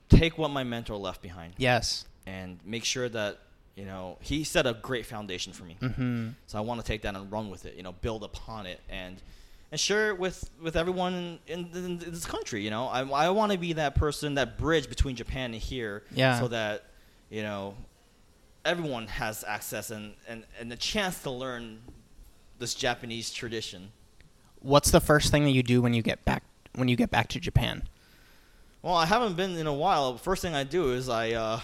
[0.09, 2.05] take what my mentor left behind Yes.
[2.25, 3.39] and make sure that
[3.75, 5.75] you know he set a great foundation for me.
[5.79, 7.75] hmm So I want to take that and run with it.
[7.75, 9.21] You know, build upon it and
[9.71, 12.63] and share it with with everyone in, in, in this country.
[12.63, 16.03] You know, I I want to be that person, that bridge between Japan and here.
[16.11, 16.39] Yeah.
[16.39, 16.85] So that
[17.29, 17.75] you know
[18.65, 21.79] everyone has access and and and the chance to learn
[22.59, 23.91] this Japanese tradition.
[24.59, 26.43] What's the first thing that you do when you get back
[26.75, 27.83] when you get back to Japan?
[28.81, 30.17] Well, I haven't been in a while.
[30.17, 31.59] First thing I do is I uh,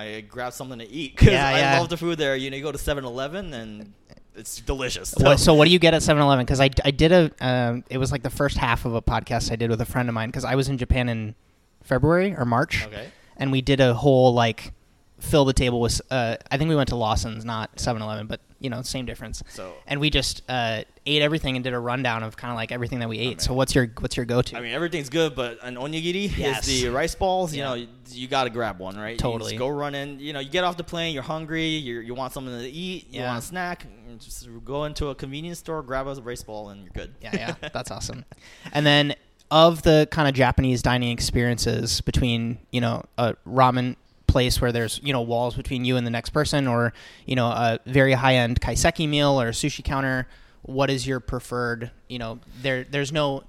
[0.00, 1.78] I grab something to eat because Yeah, I yeah.
[1.78, 2.36] love the food there.
[2.36, 3.92] You know, you go to 7-Eleven and
[4.34, 5.14] it's delicious.
[5.16, 6.44] What, so what do you get at 7-Eleven?
[6.44, 9.50] Because I, I did a um, it was like the first half of a podcast
[9.52, 11.34] I did with a friend of mine because I was in Japan in
[11.82, 12.86] February or March.
[12.86, 13.08] okay.
[13.36, 14.72] and we did a whole like
[15.20, 18.68] fill the table with uh, I think we went to Lawson's, not 7-Eleven, but you
[18.68, 19.42] know, same difference.
[19.48, 22.72] So And we just uh, ate everything and did a rundown of kind of like
[22.72, 23.40] everything that we ate.
[23.40, 24.56] So what's your what's your go to?
[24.56, 26.68] I mean, everything's good, but an onigiri Yes.
[26.68, 27.54] is the rice balls.
[27.54, 27.68] You Yeah.
[27.68, 29.12] know, you, you got to grab one, right?
[29.12, 29.52] You Totally.
[29.52, 30.20] just go run in.
[30.20, 33.06] You know, you get off the plane, you're hungry, you you want something to eat,
[33.10, 33.28] you Yeah.
[33.28, 33.86] want a snack.
[34.08, 37.14] you Just go into a convenience store, grab a rice ball, and you're good.
[37.22, 37.30] yeah,
[37.62, 38.26] yeah, that's awesome.
[38.72, 39.14] And then
[39.50, 43.96] of the kind of Japanese dining experiences between you know a ramen
[44.30, 46.92] place where there's you know walls between you and the next person, or
[47.26, 50.26] you know a very high end kaiseki meal or a sushi counter.
[50.62, 51.90] What is your preferred?
[52.08, 53.44] You know, there there's no.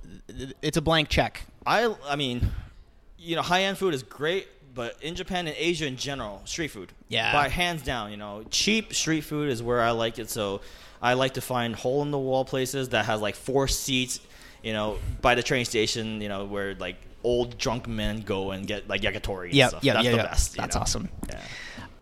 [0.62, 1.46] It's a blank check.
[1.66, 2.52] I I mean,
[3.18, 6.70] you know, high end food is great, but in Japan and Asia in general, street
[6.70, 6.92] food.
[7.08, 7.34] Yeah.
[7.34, 10.30] By hands down, you know, cheap street food is where I like it.
[10.30, 10.62] So
[11.02, 14.20] I like to find hole in the wall places that has like four seats,
[14.64, 18.68] you know, by the train station, you know, where like old drunk men go and
[18.68, 19.50] get like yakitori.
[19.52, 20.24] Yeah, yeah, That's yeah, the yeah.
[20.24, 20.56] best.
[20.56, 20.82] That's know?
[20.82, 21.10] awesome.
[21.30, 21.42] Yeah.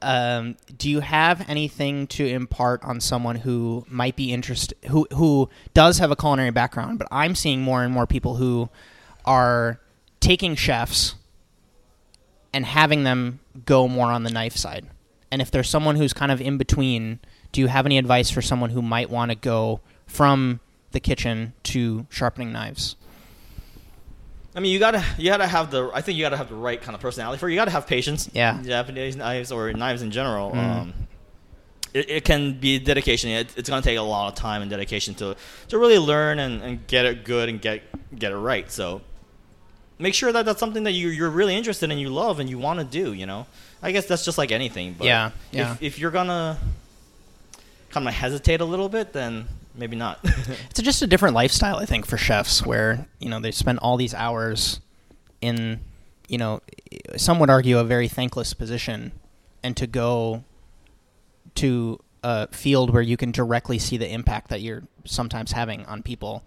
[0.02, 5.50] Um, do you have anything to impart on someone who might be interested, who who
[5.74, 7.00] does have a culinary background?
[7.00, 8.70] But I'm seeing more and more people who
[9.26, 9.80] are
[10.20, 11.16] taking chefs
[12.54, 14.88] and having them go more on the knife side.
[15.32, 17.20] And if there's someone who's kind of in between,
[17.52, 20.60] do you have any advice for someone who might want to go from
[20.92, 22.96] the kitchen to sharpening knives?
[24.60, 26.82] I mean, you gotta you gotta have the I think you gotta have the right
[26.82, 27.54] kind of personality for it.
[27.54, 28.30] You gotta have patience.
[28.34, 28.62] Yeah.
[28.62, 30.52] Japanese knives or knives in general.
[30.52, 30.58] Mhm.
[30.82, 30.94] Um,
[31.94, 33.30] it, it can be dedication.
[33.30, 35.38] It, it's gonna take a lot of time and dedication to
[35.70, 37.84] to really learn and, and get it good and get
[38.20, 38.70] get it right.
[38.70, 39.00] So
[39.98, 42.60] make sure that that's something that you you're really interested in, you love, and you
[42.60, 43.14] want to do.
[43.14, 43.48] You know,
[43.82, 44.94] I guess that's just like anything.
[44.98, 45.72] But Yeah, yeah.
[45.76, 46.58] If, if you're gonna
[47.92, 49.48] kind of hesitate a little bit, then
[49.80, 50.20] maybe not.
[50.70, 53.98] It's just a different lifestyle, I think, for chefs, where you know they spend all
[53.98, 54.80] these hours
[55.42, 55.80] in,
[56.28, 56.62] you know,
[57.18, 59.12] some would argue a very thankless position,
[59.64, 60.44] and to go
[61.56, 66.04] to a field where you can directly see the impact that you're sometimes having on
[66.04, 66.44] people.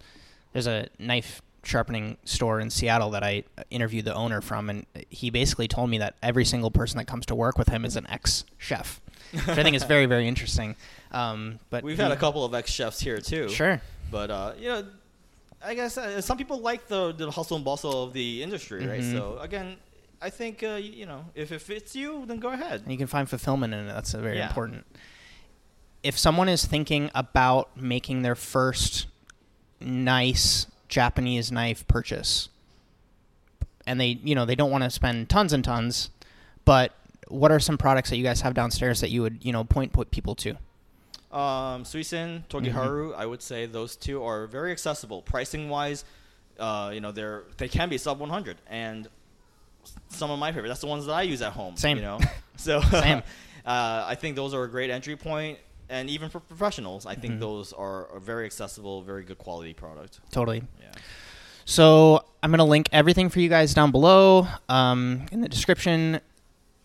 [0.52, 5.30] There's a knife sharpening store in Seattle that I interviewed the owner from, and he
[5.30, 8.06] basically told me that every single person that comes to work with him is an
[8.08, 9.00] ex chef,
[9.32, 10.76] which I think is very very interesting.
[11.10, 13.48] Um, but We've he- had a couple of ex chefs here too.
[13.48, 13.80] Sure.
[14.10, 14.86] But uh, you know,
[15.64, 19.00] I guess uh, some people like the the hustle and bustle of the industry, right?
[19.00, 19.12] Mhm.
[19.12, 19.76] So again,
[20.20, 22.82] I think uh, you know if it fits you, then go ahead.
[22.82, 23.92] and you can find fulfillment in it.
[23.92, 24.48] That's very Yeah.
[24.48, 24.84] important.
[26.02, 29.06] If someone is thinking about making their first
[29.80, 32.48] nice Japanese knife purchase,
[33.86, 36.10] and they you know they don't want to spend tons and tons,
[36.64, 36.92] but
[37.32, 39.92] what are some products that you guys have downstairs that you would you know point
[39.92, 40.50] put people to?
[41.36, 46.04] Um, Suisin, Togiharu, I would say those two are very accessible pricing wise.
[46.58, 49.08] Uh, you know, they're they can be sub 100, and
[50.08, 50.68] some of my favorite.
[50.68, 51.76] That's the ones that I use at home.
[51.76, 51.96] Same.
[51.96, 52.18] You know,
[52.56, 53.22] so Same.
[53.66, 55.58] uh, I think those are a great entry point,
[55.88, 57.20] and even for professionals, I Mm-hmm.
[57.22, 60.20] think those are a very accessible, very good quality product.
[60.30, 60.62] Totally.
[60.80, 60.92] Yeah.
[61.64, 66.20] So I'm going to link everything for you guys down below um, in the description.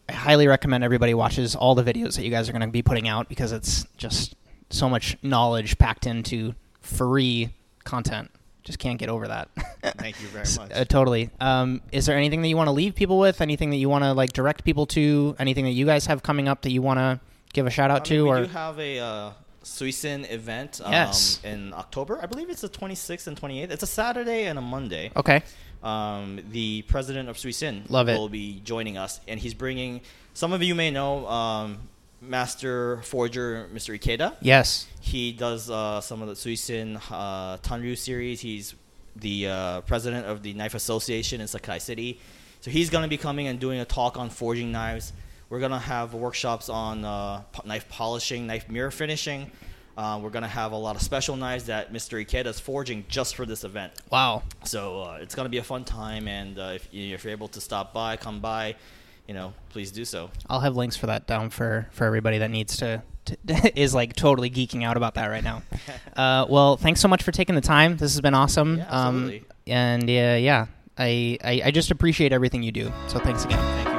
[0.09, 2.81] I highly recommend everybody watches all the videos that you guys are going to be
[2.81, 4.35] putting out because it's just
[4.69, 7.49] so much knowledge packed into free
[7.83, 8.31] content.
[8.63, 9.49] Just can't get over that.
[9.97, 10.71] Thank you very much.
[10.73, 11.29] Uh, totally.
[11.39, 13.39] Um, is there anything that you want to leave people with?
[13.41, 15.35] Anything that you want to like direct people to?
[15.39, 17.19] Anything that you guys have coming up that you want to
[17.53, 18.23] give a shout out I mean, to?
[18.23, 19.31] we or do have a uh,
[19.63, 21.39] Suisin event um, Yes.
[21.45, 22.19] in October.
[22.21, 23.71] I believe it's the 26th and 28th.
[23.71, 25.11] It's a Saturday and a Monday.
[25.15, 25.43] okay,
[25.83, 28.17] um, the president of Suisin Love it.
[28.17, 30.01] will be joining us, and he's bringing.
[30.33, 31.79] Some of you may know um,
[32.21, 33.97] Master Forger, Mr.
[33.99, 34.35] Ikeda.
[34.41, 38.41] yes, He does uh, some of the Suisin uh, Tanryu series.
[38.41, 38.75] He's
[39.15, 42.19] the uh, president of the Knife Association in Sakai City.
[42.61, 45.13] So he's going to be coming and doing a talk on forging knives.
[45.49, 49.49] We're going to have workshops on uh, knife polishing, knife mirror finishing.
[49.97, 52.23] Uh, we're going to have a lot of special knives that Mr.
[52.23, 53.93] Ikeda is forging just for this event.
[54.11, 57.31] wow, So uh, it's gonna be a fun time, and uh, if, you- if you're
[57.31, 58.75] able to stop by, come by,
[59.27, 60.29] you know, please do so.
[60.49, 63.01] I'll have links for that down for for everybody that needs to.
[63.25, 63.37] to
[63.79, 65.63] is like totally geeking out about that right now.
[66.15, 67.95] Uh, well, thanks so much for taking the time.
[67.97, 68.77] This has been awesome.
[68.77, 69.39] Yeah, absolutely.
[69.39, 70.65] Um, and uh, yeah,
[70.97, 72.91] I, I I just appreciate everything you do.
[73.07, 73.59] So thanks again.
[73.59, 73.96] Thank you very much.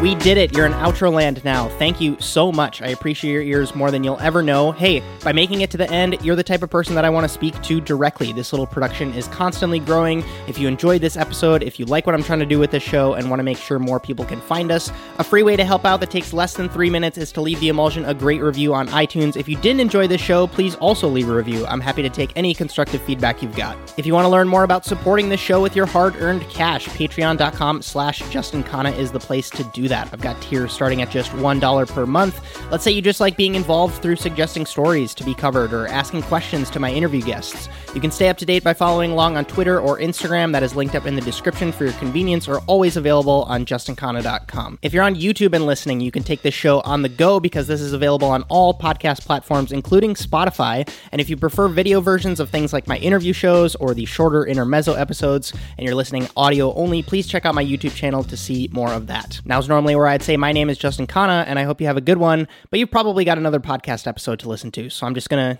[0.00, 0.56] We did it.
[0.56, 1.68] You're in outro land now.
[1.78, 2.80] Thank you so much.
[2.80, 4.72] I appreciate your ears more than you'll ever know.
[4.72, 7.24] Hey, by making it to the end, you're the type of person that I want
[7.24, 8.32] to speak to directly.
[8.32, 10.24] This little production is constantly growing.
[10.48, 12.82] If you enjoyed this episode, if you like what I'm trying to do with this
[12.82, 15.66] show and want to make sure more people can find us, a free way to
[15.66, 18.40] help out that takes less than three minutes is to leave the emulsion a great
[18.40, 19.36] review on iTunes.
[19.36, 21.66] If you didn't enjoy this show, please also leave a review.
[21.66, 23.76] I'm happy to take any constructive feedback you've got.
[23.98, 27.82] If you want to learn more about supporting this show with your hard-earned cash, patreon.com
[27.82, 30.08] slash Justin is the place to do that.
[30.12, 32.40] I've got tiers starting at just $1 per month.
[32.70, 36.22] Let's say you just like being involved through suggesting stories to be covered or asking
[36.22, 37.68] questions to my interview guests.
[37.94, 40.52] You can stay up to date by following along on Twitter or Instagram.
[40.52, 44.78] That is linked up in the description for your convenience or always available on justinkhanna.com.
[44.82, 47.66] If you're on YouTube and listening, you can take this show on the go because
[47.66, 50.88] this is available on all podcast platforms, including Spotify.
[51.12, 54.46] And if you prefer video versions of things like my interview shows or the shorter
[54.46, 58.68] intermezzo episodes, and you're listening audio only, please check out my YouTube channel to see
[58.72, 59.40] more of that.
[59.44, 61.96] Now's normally where I'd say my name is Justin Khanna, and I hope you have
[61.96, 62.46] a good one.
[62.68, 65.58] But you've probably got another podcast episode to listen to, so I'm just gonna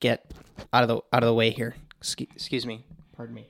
[0.00, 0.34] get
[0.72, 1.76] out of the out of the way here.
[1.98, 2.84] Excuse, excuse me.
[3.16, 3.49] Pardon me.